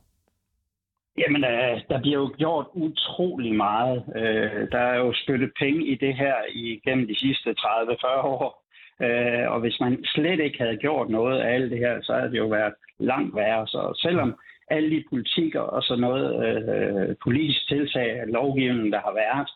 Jamen, 1.18 1.44
øh, 1.44 1.82
der 1.90 2.00
bliver 2.02 2.20
jo 2.20 2.34
gjort 2.38 2.68
utrolig 2.74 3.56
meget. 3.56 4.04
Øh, 4.16 4.72
der 4.72 4.80
er 4.80 4.98
jo 4.98 5.14
spyttet 5.14 5.52
penge 5.60 5.86
i 5.86 5.96
det 5.96 6.16
her 6.16 6.36
igennem 6.50 7.08
de 7.08 7.20
sidste 7.20 7.56
30-40 7.60 8.26
år. 8.26 8.64
Øh, 9.02 9.52
og 9.52 9.60
hvis 9.60 9.80
man 9.80 10.06
slet 10.06 10.40
ikke 10.40 10.60
havde 10.60 10.78
gjort 10.78 11.10
noget 11.10 11.40
af 11.42 11.54
alt 11.54 11.72
det 11.72 11.80
her, 11.80 12.02
så 12.02 12.14
havde 12.14 12.32
det 12.32 12.38
jo 12.38 12.48
været 12.48 12.74
langt 13.00 13.36
værre. 13.36 13.68
Så 13.68 14.00
selvom 14.02 14.40
alle 14.68 14.90
de 14.90 15.04
politikker 15.10 15.60
og 15.60 15.84
sådan 15.84 16.02
noget, 16.02 16.28
øh, 16.46 17.16
politisk 17.24 17.68
tiltag, 17.68 18.24
lovgivningen, 18.28 18.92
der 18.92 19.00
har 19.00 19.14
været, 19.14 19.50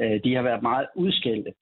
øh, 0.00 0.20
de 0.24 0.34
har 0.34 0.42
været 0.42 0.62
meget 0.62 0.86
udskilte, 0.94 1.52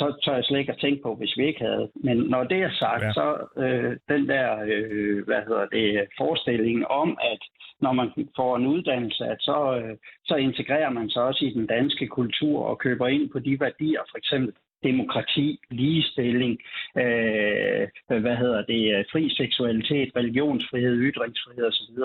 så 0.00 0.06
tør 0.24 0.34
jeg 0.34 0.44
slet 0.44 0.58
ikke 0.58 0.72
at 0.72 0.82
tænke 0.84 1.02
på, 1.02 1.14
hvis 1.14 1.36
vi 1.38 1.46
ikke 1.46 1.64
havde. 1.64 1.90
Men 1.94 2.16
når 2.16 2.44
det 2.44 2.60
er 2.62 2.72
sagt, 2.84 3.04
ja. 3.04 3.12
så 3.12 3.26
øh, 3.64 3.92
den 4.12 4.28
der 4.28 4.46
øh, 4.72 5.24
hvad 5.24 5.42
hedder 5.48 5.66
det, 5.66 6.06
forestilling 6.20 6.86
om, 6.86 7.18
at 7.32 7.42
når 7.80 7.92
man 7.92 8.08
får 8.36 8.56
en 8.56 8.66
uddannelse, 8.66 9.24
at 9.24 9.40
så, 9.40 9.58
øh, 9.78 9.96
så 10.24 10.34
integrerer 10.36 10.90
man 10.90 11.10
sig 11.10 11.22
også 11.22 11.44
i 11.44 11.54
den 11.58 11.66
danske 11.66 12.06
kultur 12.06 12.56
og 12.70 12.78
køber 12.78 13.06
ind 13.06 13.30
på 13.30 13.38
de 13.38 13.60
værdier, 13.60 14.02
for 14.10 14.18
eksempel 14.18 14.52
demokrati, 14.82 15.60
ligestilling, 15.70 16.58
øh, 16.96 17.88
hvad 18.24 18.36
hedder 18.36 18.62
det, 18.72 19.06
fri 19.12 19.34
seksualitet, 19.36 20.16
religionsfrihed, 20.16 20.94
ytringsfrihed 20.96 21.64
osv., 21.64 21.98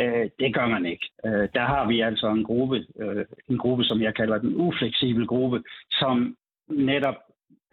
øh, 0.00 0.30
det 0.40 0.54
gør 0.54 0.66
man 0.66 0.86
ikke. 0.86 1.06
Øh, 1.26 1.48
der 1.54 1.64
har 1.72 1.88
vi 1.88 2.00
altså 2.00 2.28
en 2.28 2.44
gruppe, 2.44 2.76
øh, 3.00 3.24
en 3.50 3.58
gruppe, 3.58 3.84
som 3.84 4.02
jeg 4.02 4.14
kalder 4.14 4.38
den 4.38 4.54
ufleksibel 4.56 5.26
gruppe, 5.26 5.62
som 5.90 6.36
netop 6.68 7.14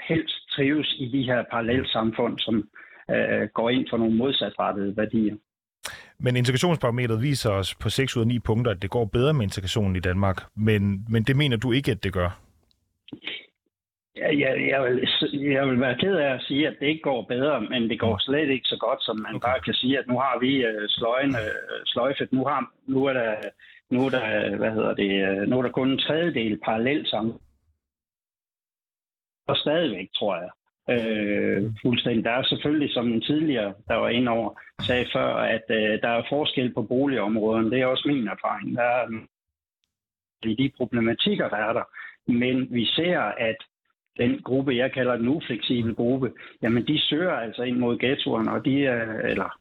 helst 0.07 0.35
trives 0.55 0.95
i 0.99 1.09
de 1.11 1.23
her 1.23 1.43
parallelsamfund, 1.51 2.39
som 2.39 2.69
øh, 3.11 3.47
går 3.53 3.69
ind 3.69 3.87
for 3.89 3.97
nogle 3.97 4.15
modsatrettede 4.15 4.97
værdier. 4.97 5.35
Men 6.19 6.35
integrationsbarometeret 6.35 7.21
viser 7.21 7.51
os 7.51 7.75
på 7.75 7.89
6 7.89 8.17
ud 8.17 8.21
af 8.21 8.27
9 8.27 8.39
punkter, 8.39 8.71
at 8.71 8.81
det 8.81 8.89
går 8.89 9.05
bedre 9.05 9.33
med 9.33 9.43
integrationen 9.43 9.95
i 9.95 9.99
Danmark. 9.99 10.43
Men, 10.55 11.05
men 11.09 11.23
det 11.23 11.35
mener 11.35 11.57
du 11.57 11.71
ikke, 11.71 11.91
at 11.91 12.03
det 12.03 12.13
gør? 12.13 12.39
Ja, 14.15 14.27
jeg, 14.27 14.67
jeg, 14.71 14.83
vil, 14.83 15.07
jeg 15.51 15.67
vil 15.67 15.79
være 15.79 15.97
ked 15.97 16.15
af 16.15 16.33
at 16.33 16.41
sige, 16.41 16.67
at 16.67 16.75
det 16.79 16.87
ikke 16.87 17.01
går 17.01 17.21
bedre, 17.21 17.61
men 17.61 17.89
det 17.89 17.99
går 17.99 18.17
slet 18.19 18.49
ikke 18.49 18.67
så 18.67 18.77
godt, 18.79 19.03
som 19.03 19.17
man 19.17 19.35
okay. 19.35 19.47
bare 19.47 19.59
kan 19.59 19.73
sige, 19.73 19.99
at 19.99 20.07
nu 20.07 20.17
har 20.19 20.39
vi 20.39 20.67
uh, 20.67 20.83
sløjen, 20.87 21.29
uh, 21.29 21.81
sløjfet. 21.85 22.31
Nu, 22.31 22.45
har, 22.45 22.71
nu 22.87 23.05
er 23.05 23.13
der, 23.13 23.35
nu 23.89 24.05
er 24.05 24.09
der, 24.09 24.55
hvad 24.55 24.71
hedder 24.71 24.93
det, 24.93 25.11
uh, 25.29 25.49
nu 25.49 25.57
er 25.57 25.61
der 25.61 25.69
kun 25.71 25.91
en 25.91 25.97
tredjedel 25.97 26.59
parallelt 26.65 27.07
sammen. 27.09 27.33
Og 29.47 29.57
stadigvæk, 29.57 30.09
tror 30.15 30.35
jeg 30.35 30.49
øh, 30.89 31.71
fuldstændig. 31.81 32.23
Der 32.23 32.31
er 32.31 32.43
selvfølgelig, 32.43 32.93
som 32.93 33.07
en 33.07 33.21
tidligere, 33.21 33.73
der 33.87 33.95
var 33.95 34.09
ind 34.09 34.27
over, 34.27 34.61
sagde 34.81 35.05
før, 35.13 35.35
at 35.35 35.63
øh, 35.69 36.01
der 36.01 36.09
er 36.09 36.23
forskel 36.29 36.73
på 36.73 36.81
boligområderne. 36.81 37.71
Det 37.71 37.81
er 37.81 37.85
også 37.85 38.07
min 38.07 38.27
erfaring. 38.27 38.75
Der 38.75 38.83
er 38.83 39.07
i 40.45 40.55
de 40.55 40.71
problematikker, 40.77 41.49
der 41.49 41.57
er 41.57 41.73
der. 41.73 41.83
Men 42.31 42.67
vi 42.71 42.85
ser, 42.85 43.19
at 43.19 43.55
den 44.17 44.41
gruppe, 44.41 44.75
jeg 44.75 44.91
kalder 44.91 45.15
den 45.15 45.27
ufleksible 45.27 45.95
gruppe, 45.95 46.31
jamen 46.61 46.87
de 46.87 46.99
søger 46.99 47.33
altså 47.33 47.63
ind 47.63 47.77
mod 47.77 47.97
ghettoerne, 47.97 48.51
og 48.51 48.65
de 48.65 48.85
er, 48.85 49.19
eller 49.19 49.59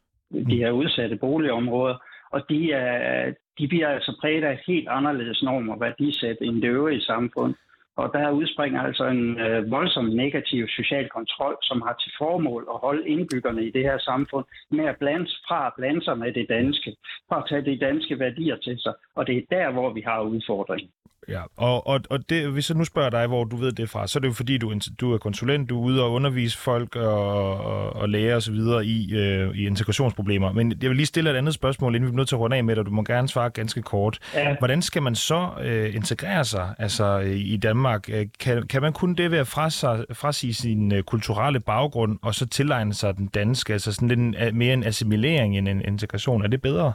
de 0.51 0.63
er 0.63 0.71
udsatte 0.71 1.17
boligområder, 1.17 1.97
og 2.31 2.49
de, 2.49 2.73
er, 2.73 3.33
de 3.59 3.69
bliver 3.69 3.89
altså 3.89 4.17
præget 4.21 4.45
af 4.45 4.53
et 4.53 4.61
helt 4.67 4.89
anderledes 4.89 5.43
norm 5.43 5.69
og 5.69 5.81
værdisæt 5.81 6.37
end 6.41 6.63
det 6.63 6.69
øvrige 6.69 7.01
samfund. 7.01 7.55
Og 7.97 8.13
der 8.13 8.31
udspringer 8.31 8.81
altså 8.81 9.05
en 9.05 9.41
øh, 9.41 9.71
voldsom 9.71 10.05
negativ 10.05 10.69
social 10.69 11.09
kontrol, 11.09 11.57
som 11.63 11.83
har 11.83 11.95
til 12.03 12.13
formål 12.19 12.67
at 12.75 12.81
holde 12.81 13.09
indbyggerne 13.09 13.65
i 13.65 13.71
det 13.71 13.83
her 13.83 13.99
samfund 13.99 14.45
med 14.71 14.85
at 14.85 14.97
blande, 14.97 15.27
fra 15.49 15.67
at 15.67 15.73
blande 15.77 16.05
sig 16.05 16.19
med 16.19 16.33
det 16.33 16.47
danske, 16.49 16.97
fra 17.29 17.39
at 17.39 17.47
tage 17.49 17.65
de 17.71 17.85
danske 17.87 18.19
værdier 18.19 18.57
til 18.57 18.79
sig. 18.79 18.95
Og 19.15 19.27
det 19.27 19.37
er 19.37 19.43
der, 19.51 19.71
hvor 19.73 19.93
vi 19.93 20.01
har 20.01 20.21
udfordringen. 20.21 20.91
Ja, 21.29 21.43
og, 21.57 21.87
og, 21.87 22.01
og 22.11 22.31
det, 22.31 22.49
hvis 22.49 22.71
jeg 22.71 22.79
nu 22.79 22.85
spørger 22.85 23.11
dig, 23.11 23.27
hvor 23.27 23.45
du 23.45 23.57
ved 23.57 23.73
det 23.73 23.91
fra, 23.91 24.07
så 24.07 24.19
er 24.19 24.21
det 24.21 24.29
jo 24.29 24.33
fordi, 24.33 24.59
du, 24.59 24.75
du 25.01 25.13
er 25.13 25.19
konsulent, 25.19 25.71
du 25.71 25.81
er 25.81 25.85
ude 25.85 26.03
og 26.03 26.13
undervise 26.13 26.59
folk 26.59 26.97
og, 26.97 27.61
og, 27.61 27.97
og 27.97 28.09
lære 28.09 28.35
osv. 28.35 28.55
I, 28.85 29.15
øh, 29.15 29.57
i 29.57 29.67
integrationsproblemer. 29.67 30.53
Men 30.53 30.73
jeg 30.83 30.91
vil 30.91 30.97
lige 30.97 31.07
stille 31.07 31.31
et 31.31 31.37
andet 31.37 31.55
spørgsmål, 31.55 31.95
inden 31.95 32.11
vi 32.11 32.13
er 32.13 32.17
nødt 32.17 32.29
til 32.29 32.35
at 32.35 32.41
runde 32.41 32.57
af 32.57 32.65
med 32.65 32.77
dig. 32.77 32.87
Du 32.87 32.91
må 32.91 33.03
gerne 33.03 33.29
svare 33.29 33.51
ganske 33.51 33.83
kort. 33.83 34.19
Ja. 34.35 34.57
Hvordan 34.59 34.83
skal 34.83 35.03
man 35.03 35.15
så 35.15 35.49
øh, 35.63 35.95
integrere 35.95 36.45
sig 36.45 36.75
altså, 36.79 37.19
i 37.35 37.57
Danmark? 37.57 38.09
Øh, 38.09 38.27
kan, 38.41 38.67
kan 38.67 38.83
man 38.83 38.93
kun 38.93 39.15
det 39.15 39.31
ved 39.31 39.39
at 39.39 39.47
frasige 39.47 40.55
sin 40.55 40.93
øh, 40.93 41.03
kulturelle 41.03 41.61
baggrund, 41.61 42.19
og 42.23 42.35
så 42.35 42.47
tilegne 42.47 42.95
sig 42.95 43.17
den 43.17 43.27
danske, 43.27 43.73
altså 43.73 43.93
sådan 43.93 44.09
lidt 44.09 44.55
mere 44.55 44.75
en 44.75 44.85
assimilering 44.85 45.59
end 45.59 45.69
en 45.69 45.83
integration? 45.85 46.43
Er 46.43 46.49
det 46.49 46.63
bedre? 46.63 46.93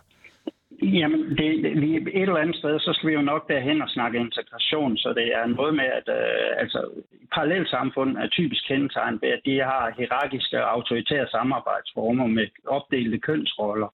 Jamen, 0.81 1.37
det, 1.37 1.81
vi, 1.81 1.95
et 1.95 2.21
eller 2.21 2.37
andet 2.37 2.55
sted, 2.55 2.79
så 2.79 2.93
skal 2.93 3.09
vi 3.09 3.13
jo 3.13 3.21
nok 3.21 3.47
derhen 3.49 3.81
og 3.81 3.89
snakke 3.89 4.19
integration, 4.19 4.97
så 4.97 5.13
det 5.13 5.27
er 5.35 5.43
en 5.43 5.55
måde 5.55 5.71
med, 5.71 5.85
at 5.99 6.07
øh, 6.07 6.61
altså, 6.63 6.89
parallelsamfund 7.33 8.17
er 8.17 8.27
typisk 8.27 8.67
kendetegnet 8.67 9.21
ved, 9.21 9.29
at 9.29 9.41
de 9.45 9.59
har 9.59 9.93
hierarkiske 9.97 10.63
og 10.63 10.73
autoritære 10.73 11.27
samarbejdsformer 11.27 12.27
med 12.27 12.47
opdelte 12.65 13.17
kønsroller, 13.17 13.89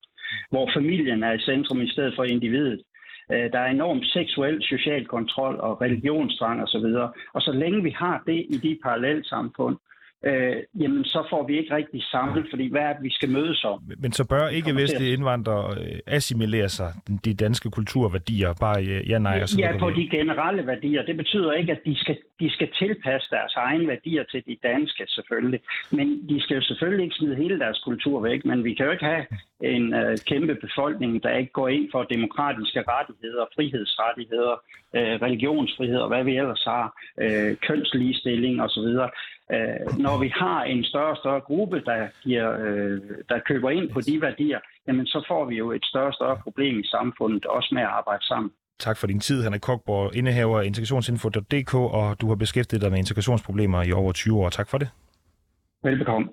hvor 0.49 0.69
familien 0.73 1.23
er 1.23 1.33
i 1.33 1.39
centrum 1.39 1.81
i 1.81 1.91
stedet 1.91 2.13
for 2.15 2.23
individet. 2.23 2.81
Øh, 3.31 3.51
der 3.53 3.59
er 3.59 3.71
enorm 3.71 4.03
seksuel 4.03 4.63
social 4.63 5.05
kontrol 5.05 5.55
og 5.59 5.81
religionsstrang 5.81 6.63
osv. 6.63 6.85
Og, 7.05 7.15
og 7.33 7.41
så 7.41 7.51
længe 7.51 7.83
vi 7.83 7.89
har 7.89 8.23
det 8.25 8.45
i 8.49 8.57
de 8.57 8.79
parallelsamfund, 8.83 9.77
øh, 10.29 10.55
jamen 10.81 11.03
så 11.05 11.27
får 11.29 11.47
vi 11.47 11.57
ikke 11.57 11.75
rigtig 11.75 12.03
samlet, 12.03 12.45
fordi 12.49 12.71
hvad 12.71 12.81
er 12.81 12.93
det, 12.93 13.03
vi 13.03 13.13
skal 13.13 13.29
mødes 13.29 13.63
om? 13.63 13.79
Men 13.97 14.11
så 14.11 14.23
bør 14.27 14.47
ikke 14.47 14.75
vestlige 14.75 15.13
indvandrere 15.13 15.77
øh, 15.81 15.99
assimilere 16.07 16.69
sig 16.69 16.93
de 17.25 17.33
danske 17.33 17.69
kulturværdier, 17.69 18.53
bare 18.53 18.85
øh, 18.85 19.09
ja, 19.09 19.19
nej 19.19 19.39
og 19.41 19.49
så 19.49 19.59
Ja, 19.59 19.77
på 19.79 19.89
de 19.89 20.09
generelle 20.17 20.67
værdier. 20.67 21.05
Det 21.05 21.17
betyder 21.17 21.51
ikke, 21.51 21.71
at 21.71 21.81
de 21.85 21.95
skal, 21.95 22.17
de 22.39 22.49
skal 22.49 22.69
tilpasse 22.79 23.27
deres 23.31 23.53
egne 23.55 23.87
værdier 23.87 24.23
til 24.23 24.43
de 24.47 24.57
danske, 24.63 25.03
selvfølgelig. 25.07 25.59
Men 25.91 26.29
de 26.29 26.41
skal 26.41 26.55
jo 26.55 26.61
selvfølgelig 26.61 27.03
ikke 27.03 27.15
smide 27.15 27.35
hele 27.35 27.59
deres 27.59 27.79
kultur 27.79 28.21
væk, 28.21 28.45
men 28.45 28.63
vi 28.63 28.73
kan 28.73 28.85
jo 28.85 28.91
ikke 28.91 29.05
have 29.05 29.25
en 29.63 29.93
uh, 29.93 30.15
kæmpe 30.29 30.55
befolkning, 30.55 31.23
der 31.23 31.37
ikke 31.39 31.51
går 31.51 31.67
ind 31.67 31.85
for 31.91 32.03
demokratiske 32.03 32.83
rettigheder, 32.87 33.45
frihedsrettigheder, 33.55 34.53
uh, 34.97 35.15
religionsfrihed 35.25 35.99
og 36.05 36.07
hvad 36.07 36.23
vi 36.23 36.37
ellers 36.37 36.63
har, 36.63 36.85
uh, 37.23 37.51
kønsligestilling 37.67 38.61
osv. 38.61 38.89
Uh, 39.55 39.97
når 40.05 40.15
vi 40.23 40.29
har 40.41 40.63
en 40.63 40.83
større 40.83 41.11
og 41.15 41.17
større 41.17 41.41
gruppe, 41.41 41.77
der, 41.85 42.07
giver, 42.23 42.47
uh, 42.67 42.97
der 43.29 43.39
køber 43.49 43.69
ind 43.69 43.89
på 43.89 44.01
de 44.01 44.21
værdier, 44.21 44.59
jamen 44.87 45.05
så 45.05 45.25
får 45.27 45.45
vi 45.45 45.55
jo 45.55 45.71
et 45.71 45.85
større 45.85 46.07
og 46.07 46.13
større 46.13 46.37
problem 46.43 46.79
i 46.79 46.87
samfundet, 46.87 47.45
også 47.45 47.69
med 47.75 47.81
at 47.81 47.93
arbejde 47.99 48.25
sammen. 48.25 48.51
Tak 48.79 48.97
for 48.97 49.07
din 49.07 49.19
tid, 49.19 49.43
Henrik 49.43 49.61
Kokborg, 49.61 50.15
indehaver 50.15 50.59
af 50.59 50.65
integrationsinfo.dk, 50.65 51.73
og 51.75 52.21
du 52.21 52.27
har 52.27 52.35
beskæftiget 52.35 52.81
dig 52.81 52.91
med 52.91 52.99
integrationsproblemer 52.99 53.83
i 53.83 53.91
over 53.91 54.11
20 54.11 54.39
år. 54.39 54.49
Tak 54.49 54.69
for 54.69 54.77
det. 54.77 54.89
Velbekomme. 55.83 56.29